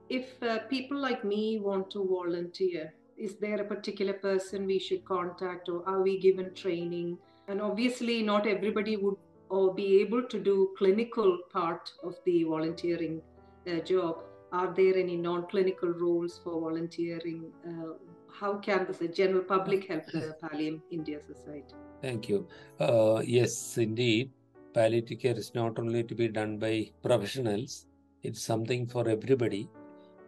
if 0.10 0.42
uh, 0.42 0.60
people 0.70 0.98
like 0.98 1.24
me 1.24 1.60
want 1.60 1.92
to 1.92 2.06
volunteer, 2.06 2.94
is 3.18 3.36
there 3.36 3.62
a 3.62 3.64
particular 3.64 4.14
person 4.14 4.66
we 4.66 4.80
should 4.80 5.06
contact 5.06 5.70
or 5.70 5.88
are 5.88 6.02
we 6.02 6.20
given 6.20 6.54
training? 6.54 7.18
And 7.48 7.62
obviously, 7.62 8.24
not 8.24 8.48
everybody 8.48 8.98
would 8.98 9.18
or 9.50 9.74
be 9.74 10.00
able 10.02 10.24
to 10.24 10.40
do 10.40 10.70
clinical 10.78 11.40
part 11.52 11.92
of 12.04 12.16
the 12.26 12.44
volunteering 12.44 13.22
uh, 13.68 13.80
job. 13.80 14.24
Are 14.52 14.74
there 14.74 14.96
any 14.96 15.16
non-clinical 15.16 15.90
roles 15.90 16.40
for 16.44 16.60
volunteering? 16.60 17.52
Uh, 17.68 17.94
how 18.32 18.58
can 18.58 18.88
the 19.00 19.08
general 19.08 19.44
public 19.44 19.88
help 19.88 20.06
the 20.08 20.36
Pallium 20.44 20.82
India 20.92 21.20
Society? 21.20 21.76
Thank 22.02 22.30
you. 22.30 22.48
Uh, 22.80 23.22
yes, 23.26 23.78
indeed. 23.78 24.32
Palliative 24.74 25.20
care 25.20 25.36
is 25.36 25.54
not 25.54 25.78
only 25.80 26.04
to 26.04 26.16
be 26.16 26.28
done 26.28 26.58
by 26.58 26.92
professionals, 27.04 27.86
it's 28.22 28.42
something 28.42 28.86
for 28.88 29.08
everybody. 29.10 29.68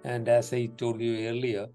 And 0.04 0.28
as 0.28 0.54
I 0.54 0.68
told 0.78 1.00
you 1.00 1.28
earlier, 1.28 1.68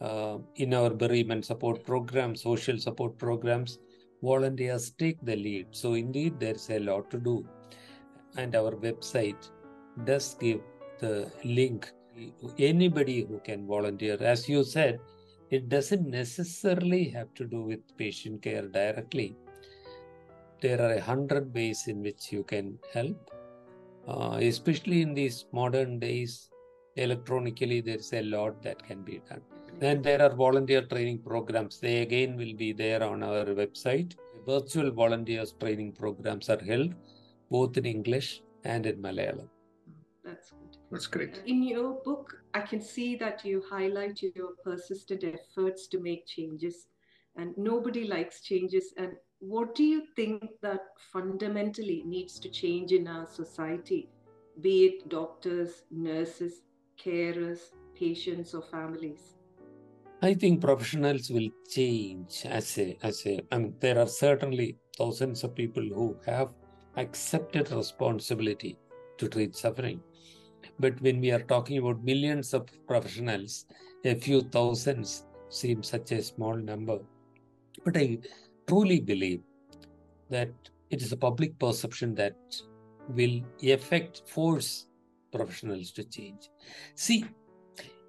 uh, 0.00 0.38
in 0.56 0.74
our 0.74 0.90
bereavement 0.90 1.44
support 1.44 1.84
programs, 1.84 2.42
social 2.42 2.78
support 2.78 3.18
programs, 3.18 3.78
volunteers 4.22 4.90
take 4.90 5.24
the 5.24 5.36
lead. 5.36 5.68
So, 5.70 5.94
indeed, 5.94 6.40
there's 6.40 6.70
a 6.70 6.78
lot 6.78 7.10
to 7.10 7.18
do. 7.18 7.46
And 8.36 8.54
our 8.54 8.72
website 8.72 9.50
does 10.04 10.34
give 10.40 10.60
the 10.98 11.30
link. 11.44 11.90
Anybody 12.58 13.24
who 13.24 13.40
can 13.40 13.66
volunteer, 13.66 14.16
as 14.20 14.48
you 14.48 14.64
said, 14.64 15.00
it 15.50 15.68
doesn't 15.68 16.08
necessarily 16.08 17.08
have 17.08 17.32
to 17.34 17.44
do 17.44 17.62
with 17.62 17.80
patient 17.96 18.42
care 18.42 18.68
directly. 18.68 19.36
There 20.60 20.80
are 20.80 20.94
a 20.94 21.00
hundred 21.00 21.52
ways 21.54 21.88
in 21.88 22.02
which 22.02 22.30
you 22.30 22.44
can 22.44 22.78
help, 22.92 23.30
uh, 24.06 24.38
especially 24.40 25.02
in 25.02 25.14
these 25.14 25.46
modern 25.52 25.98
days. 25.98 26.49
Electronically, 27.00 27.80
there's 27.80 28.12
a 28.12 28.22
lot 28.22 28.62
that 28.62 28.86
can 28.86 29.02
be 29.02 29.20
done. 29.28 29.40
Then 29.78 30.02
there 30.02 30.20
are 30.20 30.34
volunteer 30.34 30.82
training 30.82 31.20
programs. 31.20 31.80
They 31.80 32.02
again 32.02 32.36
will 32.36 32.54
be 32.54 32.72
there 32.72 33.02
on 33.02 33.22
our 33.22 33.46
website. 33.60 34.16
Virtual 34.46 34.90
volunteers 34.90 35.54
training 35.58 35.92
programs 35.92 36.50
are 36.50 36.62
held 36.62 36.94
both 37.50 37.78
in 37.78 37.86
English 37.86 38.42
and 38.64 38.84
in 38.84 38.96
Malayalam. 39.00 39.48
That's 40.24 40.50
good. 40.50 40.76
That's 40.90 41.06
great. 41.06 41.40
In 41.46 41.62
your 41.62 41.94
book, 42.04 42.42
I 42.52 42.60
can 42.60 42.82
see 42.82 43.16
that 43.16 43.44
you 43.44 43.62
highlight 43.70 44.22
your 44.22 44.52
persistent 44.62 45.24
efforts 45.24 45.86
to 45.88 46.00
make 46.00 46.26
changes, 46.26 46.88
and 47.36 47.56
nobody 47.56 48.04
likes 48.06 48.42
changes. 48.42 48.92
And 48.98 49.12
what 49.38 49.74
do 49.74 49.84
you 49.84 50.02
think 50.16 50.44
that 50.60 50.80
fundamentally 51.12 52.02
needs 52.04 52.38
to 52.40 52.50
change 52.50 52.92
in 52.92 53.08
our 53.08 53.26
society, 53.26 54.10
be 54.60 54.84
it 54.88 55.08
doctors, 55.08 55.84
nurses, 55.90 56.60
carers, 57.04 57.60
patients, 57.94 58.54
or 58.54 58.62
families? 58.62 59.34
I 60.22 60.34
think 60.34 60.60
professionals 60.60 61.30
will 61.30 61.48
change 61.68 62.44
as 62.44 62.78
a 62.78 62.98
as 63.02 63.24
a 63.26 63.40
I 63.50 63.58
mean 63.58 63.74
there 63.80 63.98
are 63.98 64.06
certainly 64.06 64.76
thousands 64.98 65.44
of 65.44 65.54
people 65.54 65.82
who 65.82 66.16
have 66.26 66.50
accepted 66.96 67.70
responsibility 67.72 68.76
to 69.18 69.28
treat 69.28 69.56
suffering. 69.56 70.00
But 70.78 71.00
when 71.00 71.20
we 71.20 71.30
are 71.30 71.40
talking 71.40 71.78
about 71.78 72.04
millions 72.04 72.52
of 72.52 72.68
professionals, 72.86 73.64
a 74.04 74.14
few 74.14 74.42
thousands 74.42 75.26
seem 75.48 75.82
such 75.82 76.12
a 76.12 76.22
small 76.22 76.56
number. 76.56 76.98
But 77.84 77.96
I 77.96 78.18
truly 78.66 79.00
believe 79.00 79.40
that 80.28 80.50
it 80.90 81.02
is 81.02 81.12
a 81.12 81.16
public 81.16 81.58
perception 81.58 82.14
that 82.16 82.36
will 83.08 83.40
affect, 83.62 84.22
force 84.28 84.86
professionals 85.32 85.90
to 85.92 86.04
change. 86.04 86.48
See, 86.94 87.24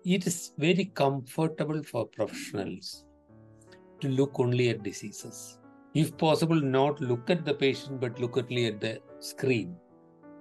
it 0.03 0.25
is 0.25 0.53
very 0.57 0.85
comfortable 0.85 1.83
for 1.83 2.07
professionals 2.07 3.05
to 3.99 4.07
look 4.07 4.39
only 4.39 4.69
at 4.69 4.83
diseases. 4.83 5.59
If 5.93 6.17
possible, 6.17 6.59
not 6.59 7.01
look 7.01 7.29
at 7.29 7.45
the 7.45 7.53
patient, 7.53 7.99
but 7.99 8.19
look 8.19 8.37
only 8.37 8.65
at 8.67 8.81
the 8.81 8.99
screen 9.19 9.75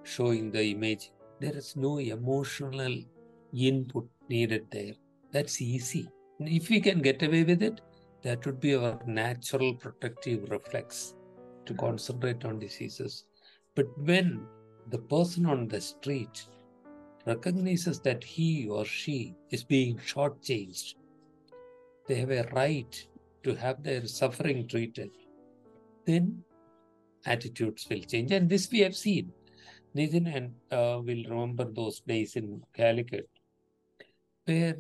showing 0.05 0.51
the 0.51 0.65
image. 0.65 1.11
There 1.41 1.57
is 1.57 1.77
no 1.77 1.99
emotional 1.99 3.03
input 3.53 4.09
needed 4.29 4.67
there. 4.71 4.95
That's 5.33 5.61
easy. 5.61 6.09
If 6.41 6.71
we 6.71 6.81
can 6.81 7.01
get 7.01 7.23
away 7.23 7.45
with 7.45 7.63
it, 7.63 7.81
that 8.23 8.45
would 8.47 8.61
be 8.61 8.75
our 8.75 8.99
natural 9.07 9.75
protective 9.75 10.51
reflex 10.51 11.15
to 11.67 11.75
concentrate 11.75 12.45
on 12.45 12.59
diseases. 12.59 13.25
But 13.75 13.87
when 13.99 14.47
the 14.89 14.99
person 14.99 15.47
on 15.47 15.69
the 15.69 15.81
street 15.81 16.47
recognizes 17.27 18.01
that 18.01 18.25
he 18.25 18.69
or 18.69 18.85
she 18.85 19.35
is 19.51 19.65
being 19.65 19.97
shortchanged, 19.99 20.95
they 22.09 22.17
have 22.17 22.31
a 22.31 22.49
right 22.53 23.07
to 23.45 23.55
have 23.55 23.83
their 23.83 24.07
suffering 24.07 24.67
treated, 24.67 25.11
then 26.07 26.45
attitudes 27.27 27.87
will 27.91 28.01
change. 28.01 28.33
And 28.33 28.49
this 28.49 28.71
we 28.71 28.81
have 28.81 28.97
seen. 28.97 29.33
Nitin 29.97 30.33
and 30.35 30.55
uh, 30.71 31.01
will 31.03 31.25
remember 31.29 31.65
those 31.65 32.01
days 32.01 32.37
in 32.37 32.63
Calicut, 32.73 33.29
where 34.45 34.77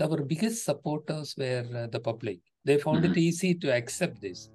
our 0.00 0.22
biggest 0.22 0.64
supporters 0.64 1.34
were 1.38 1.66
uh, 1.74 1.86
the 1.86 2.00
public. 2.00 2.40
They 2.64 2.78
found 2.78 3.04
Mhm. 3.04 3.10
it 3.10 3.16
easy 3.16 3.54
to 3.54 3.72
accept 3.72 4.20
this, 4.20 4.50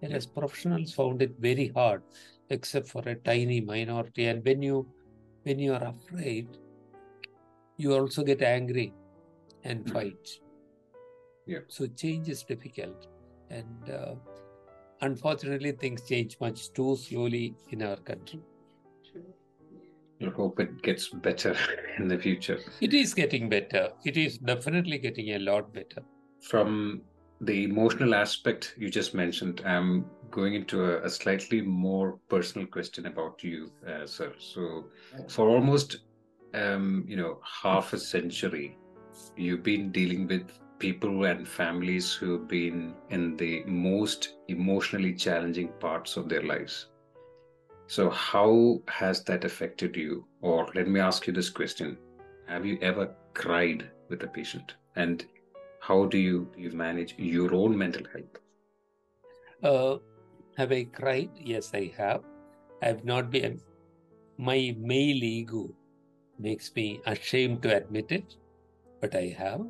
whereas 0.00 0.26
professionals 0.26 0.94
found 0.94 1.20
it 1.20 1.34
very 1.38 1.68
hard, 1.68 2.02
except 2.48 2.88
for 2.88 3.02
a 3.06 3.16
tiny 3.16 3.60
minority. 3.60 4.26
And 4.26 4.44
when 4.44 4.62
you 4.62 4.88
when 5.42 5.58
you 5.58 5.74
are 5.74 5.84
afraid, 5.84 6.48
you 7.76 7.94
also 7.94 8.22
get 8.22 8.42
angry 8.42 8.92
and 9.64 9.84
Mhm. 9.84 9.92
fight. 9.92 10.40
Yeah. 11.46 11.60
So 11.68 11.86
change 11.86 12.28
is 12.28 12.42
difficult, 12.42 13.06
and 13.50 13.90
uh, 13.90 14.14
unfortunately, 15.00 15.72
things 15.72 16.06
change 16.08 16.36
much 16.40 16.72
too 16.72 16.96
slowly 16.96 17.54
in 17.70 17.82
our 17.82 17.96
country. 17.96 18.40
True. 19.10 19.34
I 20.22 20.30
hope 20.30 20.60
it 20.60 20.82
gets 20.82 21.08
better 21.08 21.56
in 21.98 22.08
the 22.08 22.18
future. 22.18 22.58
It 22.80 22.94
is 22.94 23.12
getting 23.14 23.48
better. 23.48 23.90
It 24.04 24.16
is 24.16 24.38
definitely 24.38 24.98
getting 24.98 25.30
a 25.34 25.38
lot 25.38 25.72
better. 25.72 26.02
From 26.40 27.02
the 27.40 27.64
emotional 27.64 28.14
aspect 28.14 28.74
you 28.78 28.88
just 28.90 29.14
mentioned, 29.14 29.60
I'm 29.66 30.06
going 30.30 30.54
into 30.54 30.84
a, 30.84 31.02
a 31.02 31.10
slightly 31.10 31.60
more 31.60 32.18
personal 32.28 32.66
question 32.66 33.06
about 33.06 33.42
you, 33.42 33.70
uh, 33.86 34.06
sir. 34.06 34.32
So, 34.38 34.84
for 35.28 35.48
almost, 35.50 35.98
um, 36.54 37.04
you 37.06 37.16
know, 37.16 37.40
half 37.62 37.92
a 37.92 37.98
century, 37.98 38.78
you've 39.36 39.62
been 39.62 39.90
dealing 39.90 40.26
with 40.26 40.50
people 40.78 41.24
and 41.24 41.46
families 41.46 42.12
who've 42.12 42.46
been 42.48 42.94
in 43.10 43.36
the 43.36 43.64
most 43.64 44.34
emotionally 44.48 45.14
challenging 45.14 45.68
parts 45.80 46.16
of 46.16 46.28
their 46.28 46.42
lives. 46.42 46.86
So, 47.86 48.08
how 48.10 48.82
has 48.88 49.22
that 49.24 49.44
affected 49.44 49.96
you? 49.96 50.26
Or 50.40 50.68
let 50.74 50.88
me 50.88 51.00
ask 51.00 51.26
you 51.26 51.32
this 51.32 51.50
question 51.50 51.98
Have 52.46 52.64
you 52.64 52.78
ever 52.80 53.14
cried 53.34 53.90
with 54.08 54.22
a 54.22 54.28
patient? 54.28 54.74
And 54.96 55.24
how 55.80 56.06
do 56.06 56.18
you, 56.18 56.50
you 56.56 56.70
manage 56.70 57.14
your 57.18 57.54
own 57.54 57.76
mental 57.76 58.04
health? 58.12 58.38
Uh, 59.62 59.98
have 60.56 60.72
I 60.72 60.84
cried? 60.84 61.30
Yes, 61.36 61.72
I 61.74 61.92
have. 61.98 62.22
I 62.82 62.86
have 62.86 63.04
not 63.04 63.30
been. 63.30 63.60
My 64.38 64.74
male 64.78 65.22
ego 65.22 65.74
makes 66.38 66.74
me 66.74 67.00
ashamed 67.06 67.62
to 67.62 67.76
admit 67.76 68.12
it, 68.12 68.34
but 69.00 69.14
I 69.14 69.34
have. 69.38 69.62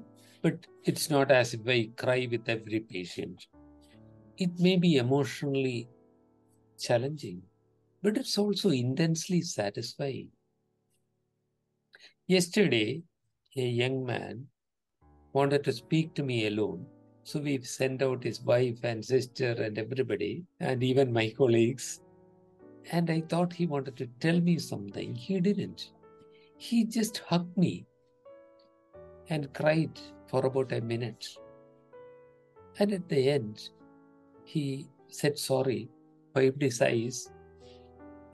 But 0.42 0.66
it's 0.84 1.08
not 1.08 1.30
as 1.30 1.54
if 1.54 1.60
I 1.66 1.90
cry 1.96 2.28
with 2.30 2.48
every 2.48 2.80
patient. 2.80 3.46
It 4.36 4.58
may 4.58 4.76
be 4.76 4.96
emotionally 4.96 5.88
challenging, 6.78 7.42
but 8.02 8.16
it's 8.16 8.36
also 8.36 8.70
intensely 8.70 9.40
satisfying. 9.40 10.28
Yesterday, 12.26 13.02
a 13.56 13.62
young 13.62 14.04
man 14.04 14.46
wanted 15.32 15.64
to 15.64 15.72
speak 15.72 16.14
to 16.14 16.22
me 16.22 16.46
alone. 16.46 16.86
So 17.22 17.40
we 17.40 17.62
sent 17.62 18.02
out 18.02 18.22
his 18.22 18.42
wife 18.42 18.80
and 18.82 19.02
sister 19.04 19.52
and 19.52 19.78
everybody, 19.78 20.44
and 20.60 20.82
even 20.82 21.12
my 21.12 21.32
colleagues. 21.36 22.00
And 22.92 23.10
I 23.10 23.22
thought 23.22 23.52
he 23.52 23.66
wanted 23.66 23.96
to 23.96 24.06
tell 24.20 24.40
me 24.40 24.58
something. 24.58 25.14
He 25.14 25.40
didn't. 25.40 25.93
He 26.56 26.84
just 26.84 27.18
hugged 27.18 27.56
me 27.56 27.86
and 29.28 29.52
cried 29.52 29.98
for 30.28 30.46
about 30.46 30.72
a 30.72 30.80
minute. 30.80 31.26
And 32.78 32.92
at 32.92 33.08
the 33.08 33.30
end, 33.30 33.68
he 34.44 34.88
said 35.08 35.38
sorry, 35.38 35.88
wiped 36.34 36.62
his 36.62 36.80
eyes, 36.82 37.30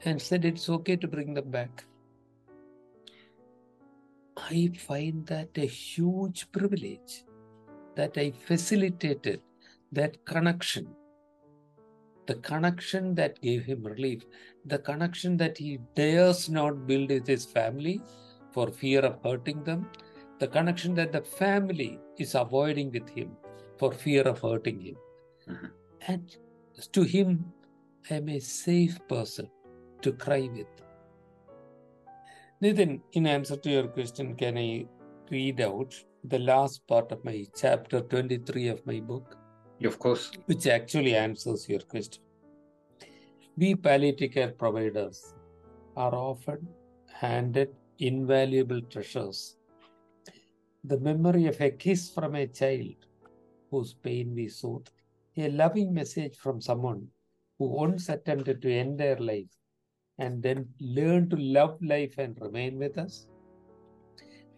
and 0.04 0.20
said 0.20 0.44
it's 0.44 0.68
okay 0.68 0.96
to 0.96 1.08
bring 1.08 1.34
them 1.34 1.50
back. 1.50 1.84
I 4.36 4.70
find 4.78 5.26
that 5.26 5.50
a 5.56 5.66
huge 5.66 6.50
privilege 6.50 7.24
that 7.96 8.16
I 8.16 8.30
facilitated 8.30 9.42
that 9.92 10.24
connection. 10.24 10.88
The 12.26 12.36
connection 12.36 13.14
that 13.16 13.40
gave 13.42 13.64
him 13.64 13.82
relief, 13.82 14.22
the 14.66 14.78
connection 14.78 15.36
that 15.38 15.56
he 15.58 15.78
dares 15.94 16.48
not 16.48 16.86
build 16.86 17.10
with 17.10 17.26
his 17.26 17.44
family 17.44 18.00
for 18.52 18.70
fear 18.70 19.00
of 19.00 19.18
hurting 19.24 19.62
them, 19.64 19.88
the 20.38 20.48
connection 20.48 20.94
that 20.94 21.12
the 21.12 21.22
family 21.22 21.98
is 22.18 22.34
avoiding 22.34 22.90
with 22.90 23.08
him 23.08 23.36
for 23.78 23.92
fear 23.92 24.22
of 24.22 24.40
hurting 24.40 24.80
him. 24.80 24.96
Mhm. 25.48 25.70
And 26.08 26.36
to 26.92 27.02
him, 27.02 27.52
I 28.10 28.14
am 28.14 28.28
a 28.28 28.38
safe 28.40 28.98
person 29.08 29.50
to 30.02 30.12
cry 30.12 30.48
with. 30.52 30.66
Nitin, 32.62 33.00
in 33.12 33.26
answer 33.26 33.56
to 33.56 33.70
your 33.70 33.88
question, 33.88 34.34
can 34.36 34.58
I 34.58 34.86
read 35.30 35.60
out 35.60 35.94
the 36.24 36.38
last 36.38 36.86
part 36.86 37.12
of 37.12 37.24
my 37.24 37.46
chapter 37.56 38.00
23 38.00 38.68
of 38.68 38.84
my 38.86 39.00
book, 39.00 39.36
Of 39.84 39.98
course. 39.98 40.30
which 40.46 40.66
actually 40.66 41.14
answers 41.14 41.68
your 41.68 41.80
question? 41.80 42.22
We 43.56 43.74
palliative 43.74 44.32
care 44.32 44.52
providers 44.52 45.34
are 45.96 46.14
often 46.14 46.68
handed 47.12 47.74
invaluable 47.98 48.80
treasures. 48.82 49.56
The 50.84 50.98
memory 50.98 51.46
of 51.46 51.60
a 51.60 51.70
kiss 51.70 52.10
from 52.10 52.36
a 52.36 52.46
child 52.46 52.94
whose 53.70 53.92
pain 53.92 54.34
we 54.34 54.48
soothed, 54.48 54.90
a 55.36 55.50
loving 55.50 55.92
message 55.92 56.36
from 56.36 56.60
someone 56.60 57.08
who 57.58 57.66
once 57.66 58.08
attempted 58.08 58.62
to 58.62 58.72
end 58.72 58.98
their 58.98 59.16
life 59.16 59.50
and 60.18 60.42
then 60.42 60.68
learned 60.80 61.30
to 61.30 61.36
love 61.36 61.76
life 61.82 62.14
and 62.18 62.40
remain 62.40 62.78
with 62.78 62.98
us, 62.98 63.26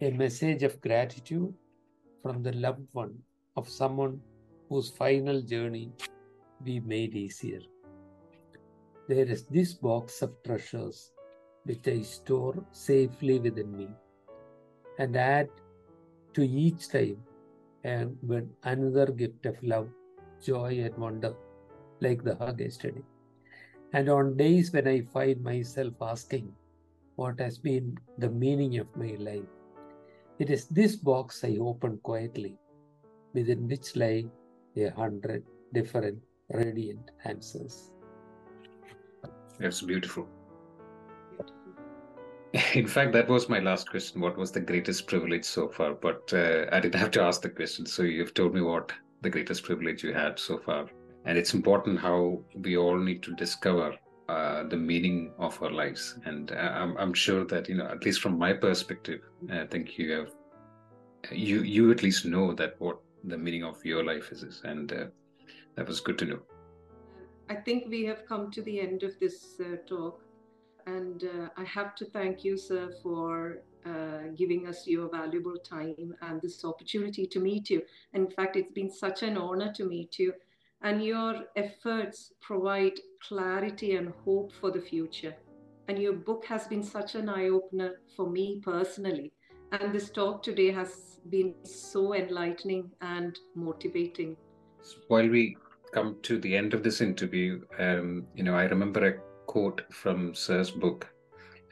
a 0.01 0.11
message 0.11 0.63
of 0.63 0.81
gratitude 0.81 1.53
from 2.23 2.43
the 2.43 2.53
loved 2.53 2.87
one 2.93 3.15
of 3.57 3.69
someone 3.69 4.21
whose 4.69 4.91
final 4.91 5.41
journey 5.43 5.91
we 6.65 6.79
made 6.81 7.15
easier. 7.15 7.61
There 9.13 9.27
is 9.29 9.43
this 9.45 9.75
box 9.75 10.23
of 10.23 10.43
treasures 10.43 11.13
which 11.65 11.87
I 11.87 12.01
store 12.01 12.65
safely 12.73 13.39
within 13.39 13.77
me 13.77 13.89
and 14.99 15.15
add 15.15 15.51
to 16.33 16.43
each 16.43 16.89
time 16.89 17.19
and 17.85 18.17
with 18.23 18.49
another 18.63 19.13
gift 19.13 19.45
of 19.45 19.63
love, 19.63 19.91
joy, 20.43 20.81
and 20.87 20.97
wonder, 20.97 21.35
like 22.01 22.25
the 22.25 22.37
hug 22.37 22.61
yesterday. 22.61 23.05
And 23.93 24.09
on 24.09 24.39
days 24.39 24.73
when 24.73 24.89
I 24.89 25.03
find 25.03 25.45
myself 25.45 25.93
asking 26.01 26.51
what 27.17 27.39
has 27.39 27.59
been 27.59 27.99
the 28.17 28.31
meaning 28.31 28.79
of 28.79 28.97
my 28.97 29.15
life, 29.19 29.53
it 30.39 30.49
is 30.49 30.69
this 30.69 30.97
box 30.97 31.45
I 31.45 31.59
open 31.61 31.99
quietly, 31.99 32.57
within 33.35 33.69
which 33.69 33.95
lie 33.95 34.25
a 34.75 34.89
hundred 34.89 35.45
different 35.75 36.19
radiant 36.49 37.11
answers. 37.27 37.92
That's 39.63 39.81
beautiful. 39.81 40.27
In 42.75 42.87
fact, 42.89 43.13
that 43.13 43.29
was 43.29 43.49
my 43.49 43.61
last 43.61 43.89
question. 43.89 44.21
What 44.21 44.37
was 44.37 44.51
the 44.51 44.61
greatest 44.61 45.07
privilege 45.07 45.45
so 45.45 45.69
far? 45.69 45.95
But 45.95 46.33
uh, 46.33 46.67
I 46.73 46.81
didn't 46.81 46.97
have 46.97 47.13
to 47.13 47.23
ask 47.23 47.43
the 47.43 47.49
question. 47.49 47.87
So 47.87 48.03
you've 48.03 48.35
told 48.35 48.55
me 48.55 48.61
what 48.61 48.93
the 49.21 49.31
greatest 49.31 49.63
privilege 49.63 50.03
you 50.03 50.13
had 50.13 50.41
so 50.41 50.59
far. 50.59 50.87
And 51.25 51.39
it's 51.39 51.55
important 51.55 52.01
how 52.01 52.41
we 52.57 52.77
all 52.77 52.99
need 52.99 53.23
to 53.23 53.37
discover 53.37 53.97
uh, 54.29 54.65
the 54.65 54.77
meaning 54.77 55.33
of 55.39 55.63
our 55.63 55.71
lives. 55.71 56.19
And 56.25 56.51
uh, 56.51 56.57
I'm, 56.57 56.97
I'm 56.97 57.15
sure 57.15 57.45
that, 57.45 57.69
you 57.69 57.77
know, 57.77 57.87
at 57.87 58.05
least 58.05 58.21
from 58.21 58.37
my 58.37 58.53
perspective, 58.53 59.21
I 59.49 59.67
think 59.67 59.97
you 59.97 60.11
have, 60.11 60.33
you, 61.31 61.63
you 61.63 61.93
at 61.93 62.03
least 62.03 62.25
know 62.25 62.53
that 62.55 62.75
what 62.81 62.99
the 63.23 63.39
meaning 63.39 63.63
of 63.63 63.83
your 63.85 64.03
life 64.03 64.33
is. 64.33 64.61
And 64.65 64.93
uh, 64.93 65.05
that 65.77 65.87
was 65.87 66.01
good 66.01 66.19
to 66.19 66.25
know. 66.25 66.41
I 67.53 67.57
think 67.57 67.91
we 67.91 68.03
have 68.07 68.25
come 68.27 68.51
to 68.53 68.63
the 68.63 68.81
end 68.81 69.03
of 69.03 69.19
this 69.21 69.61
uh, 69.61 69.77
talk. 69.87 70.23
And 70.87 71.25
uh, 71.25 71.49
I 71.59 71.65
have 71.65 71.95
to 71.97 72.07
thank 72.07 72.45
you, 72.45 72.57
sir, 72.57 72.95
for 73.03 73.59
uh, 73.85 74.29
giving 74.39 74.67
us 74.67 74.87
your 74.87 75.11
valuable 75.11 75.59
time 75.59 76.15
and 76.23 76.41
this 76.41 76.65
opportunity 76.65 77.27
to 77.27 77.41
meet 77.41 77.69
you. 77.69 77.83
In 78.15 78.31
fact, 78.31 78.57
it's 78.57 78.73
been 78.73 78.91
such 78.91 79.23
an 79.23 79.37
honor 79.37 79.71
to 79.75 79.85
meet 79.85 80.19
you. 80.19 80.33
And 80.81 81.05
your 81.05 81.45
efforts 81.55 82.33
provide 82.41 82.99
clarity 83.29 83.97
and 83.97 84.15
hope 84.25 84.51
for 84.59 84.71
the 84.71 84.81
future. 84.81 85.35
And 85.89 85.99
your 85.99 86.15
book 86.15 86.47
has 86.47 86.67
been 86.67 86.83
such 86.83 87.17
an 87.17 87.29
eye 87.29 87.51
opener 87.51 88.01
for 88.17 88.31
me 88.31 88.63
personally. 88.65 89.31
And 89.73 89.95
this 89.95 90.09
talk 90.09 90.43
today 90.43 90.71
has 90.71 91.21
been 91.29 91.55
so 91.65 92.15
enlightening 92.15 92.91
and 93.03 93.39
motivating. 93.55 94.39
While 95.09 95.29
we 95.29 95.57
come 95.93 96.17
to 96.23 96.39
the 96.39 96.57
end 96.57 96.75
of 96.75 96.83
this 96.83 97.01
interview, 97.01 97.63
um, 97.79 98.27
you 98.35 98.43
know, 98.43 98.55
I 98.55 98.65
remember 98.65 99.07
a 99.07 99.19
quote 99.47 99.83
from 99.93 100.35
Sir's 100.35 100.71
book, 100.71 101.09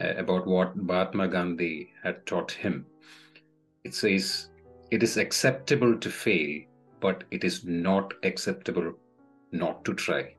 uh, 0.00 0.14
about 0.16 0.46
what 0.46 0.76
Mahatma 0.76 1.28
Gandhi 1.28 1.92
had 2.02 2.24
taught 2.26 2.52
him. 2.52 2.86
It 3.84 3.94
says, 3.94 4.50
It 4.90 5.02
is 5.02 5.16
acceptable 5.16 5.98
to 5.98 6.10
fail, 6.10 6.62
but 7.00 7.24
it 7.30 7.44
is 7.44 7.64
not 7.64 8.12
acceptable 8.22 8.92
not 9.52 9.84
to 9.84 9.94
try. 9.94 10.34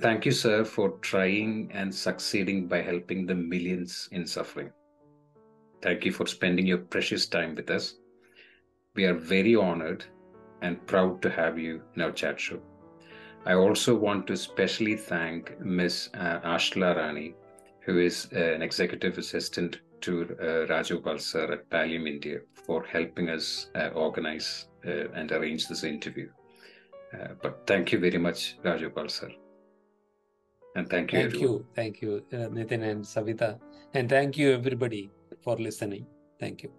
Thank 0.00 0.24
you, 0.24 0.32
sir, 0.32 0.64
for 0.64 0.90
trying 1.02 1.70
and 1.74 1.94
succeeding 1.94 2.66
by 2.66 2.80
helping 2.80 3.26
the 3.26 3.34
millions 3.34 4.08
in 4.12 4.26
suffering. 4.26 4.70
Thank 5.82 6.06
you 6.06 6.12
for 6.12 6.26
spending 6.26 6.66
your 6.66 6.78
precious 6.78 7.26
time 7.26 7.54
with 7.54 7.70
us. 7.70 7.96
We 8.94 9.04
are 9.04 9.14
very 9.14 9.54
honored 9.54 10.04
and 10.62 10.86
proud 10.86 11.22
to 11.22 11.30
have 11.30 11.58
you 11.58 11.82
in 11.94 12.02
our 12.02 12.12
chat 12.12 12.40
show. 12.40 12.60
I 13.46 13.54
also 13.54 13.96
want 13.96 14.26
to 14.26 14.36
specially 14.36 14.96
thank 14.96 15.58
Ms. 15.60 16.10
Uh, 16.14 16.40
Ashla 16.40 16.96
Rani, 16.96 17.34
who 17.80 17.98
is 17.98 18.28
uh, 18.34 18.38
an 18.38 18.62
executive 18.62 19.16
assistant 19.18 19.80
to 20.02 20.22
uh, 20.22 20.44
Rajgopal 20.72 21.20
sir 21.20 21.52
at 21.52 21.68
Pallium 21.70 22.06
India, 22.06 22.40
for 22.54 22.84
helping 22.84 23.30
us 23.30 23.70
uh, 23.74 23.88
organize 23.88 24.68
uh, 24.86 25.08
and 25.14 25.32
arrange 25.32 25.68
this 25.68 25.84
interview. 25.84 26.28
Uh, 27.12 27.28
but 27.42 27.62
thank 27.66 27.92
you 27.92 27.98
very 27.98 28.18
much, 28.18 28.56
Rajgopal 28.62 29.10
sir. 29.10 29.30
And 30.76 30.88
thank 30.88 31.12
you. 31.12 31.18
Thank 31.18 31.34
everyone. 31.34 31.56
you. 31.56 31.66
Thank 31.74 32.02
you, 32.02 32.24
uh, 32.32 32.48
Nitin 32.56 32.82
and 32.82 33.04
Savita. 33.04 33.58
And 33.94 34.08
thank 34.08 34.38
you, 34.38 34.52
everybody, 34.52 35.10
for 35.42 35.56
listening. 35.56 36.06
Thank 36.38 36.62
you. 36.62 36.70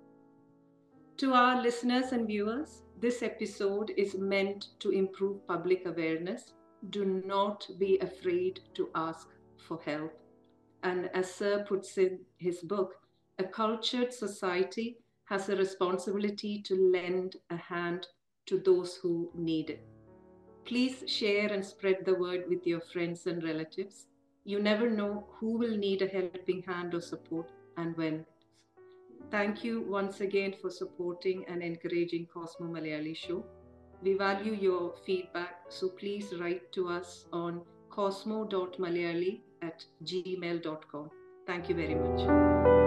To 1.18 1.34
our 1.34 1.62
listeners 1.62 2.14
and 2.14 2.26
viewers, 2.26 2.84
this 3.02 3.24
episode 3.24 3.92
is 3.98 4.16
meant 4.16 4.68
to 4.80 4.92
improve 4.92 5.46
public 5.48 5.88
awareness. 5.88 6.54
Do 6.92 7.24
not 7.26 7.68
be 7.80 7.98
afraid 7.98 8.60
to 8.76 8.90
ask 8.94 9.28
for 9.58 9.80
help. 9.84 10.14
And 10.84 11.10
as 11.16 11.34
Sir 11.34 11.66
puts 11.68 11.98
in 11.98 12.20
his 12.38 12.60
book, 12.62 12.94
a 13.40 13.44
cultured 13.44 14.14
society 14.14 14.98
has 15.26 15.50
a 15.50 15.56
responsibility 15.56 16.62
to 16.62 16.92
lend 16.92 17.38
a 17.50 17.56
hand 17.56 18.06
to 18.46 18.60
those 18.60 18.98
who 18.98 19.32
need 19.34 19.72
it. 19.72 19.84
Please 20.66 21.04
share 21.08 21.52
and 21.52 21.66
spread 21.66 22.06
the 22.06 22.16
word 22.16 22.46
with 22.48 22.68
your 22.68 22.82
friends 22.82 23.26
and 23.26 23.44
relatives. 23.44 24.06
You 24.46 24.60
never 24.60 24.88
know 24.88 25.28
who 25.40 25.58
will 25.58 25.76
need 25.76 26.04
a 26.04 26.08
helping 26.08 26.62
hand 26.64 26.94
or 26.94 27.02
support 27.02 27.52
and 27.78 27.98
when. 27.98 28.26
Thank 29.30 29.64
you 29.64 29.82
once 29.82 30.22
again 30.22 30.56
for 30.62 30.70
supporting 30.70 31.46
and 31.48 31.62
encouraging 31.62 32.28
Cosmo 32.34 32.68
Malayali 32.68 33.16
show. 33.16 33.46
We 34.02 34.16
value 34.16 34.54
your 34.54 34.96
feedback, 35.06 35.66
so 35.70 35.90
please 35.90 36.34
write 36.40 36.72
to 36.74 36.88
us 36.90 37.26
on 37.32 37.62
cosmo.malayali 37.90 39.42
at 39.62 39.86
gmail.com. 40.04 41.12
Thank 41.46 41.70
you 41.70 41.76
very 41.76 41.96
much. 41.96 42.81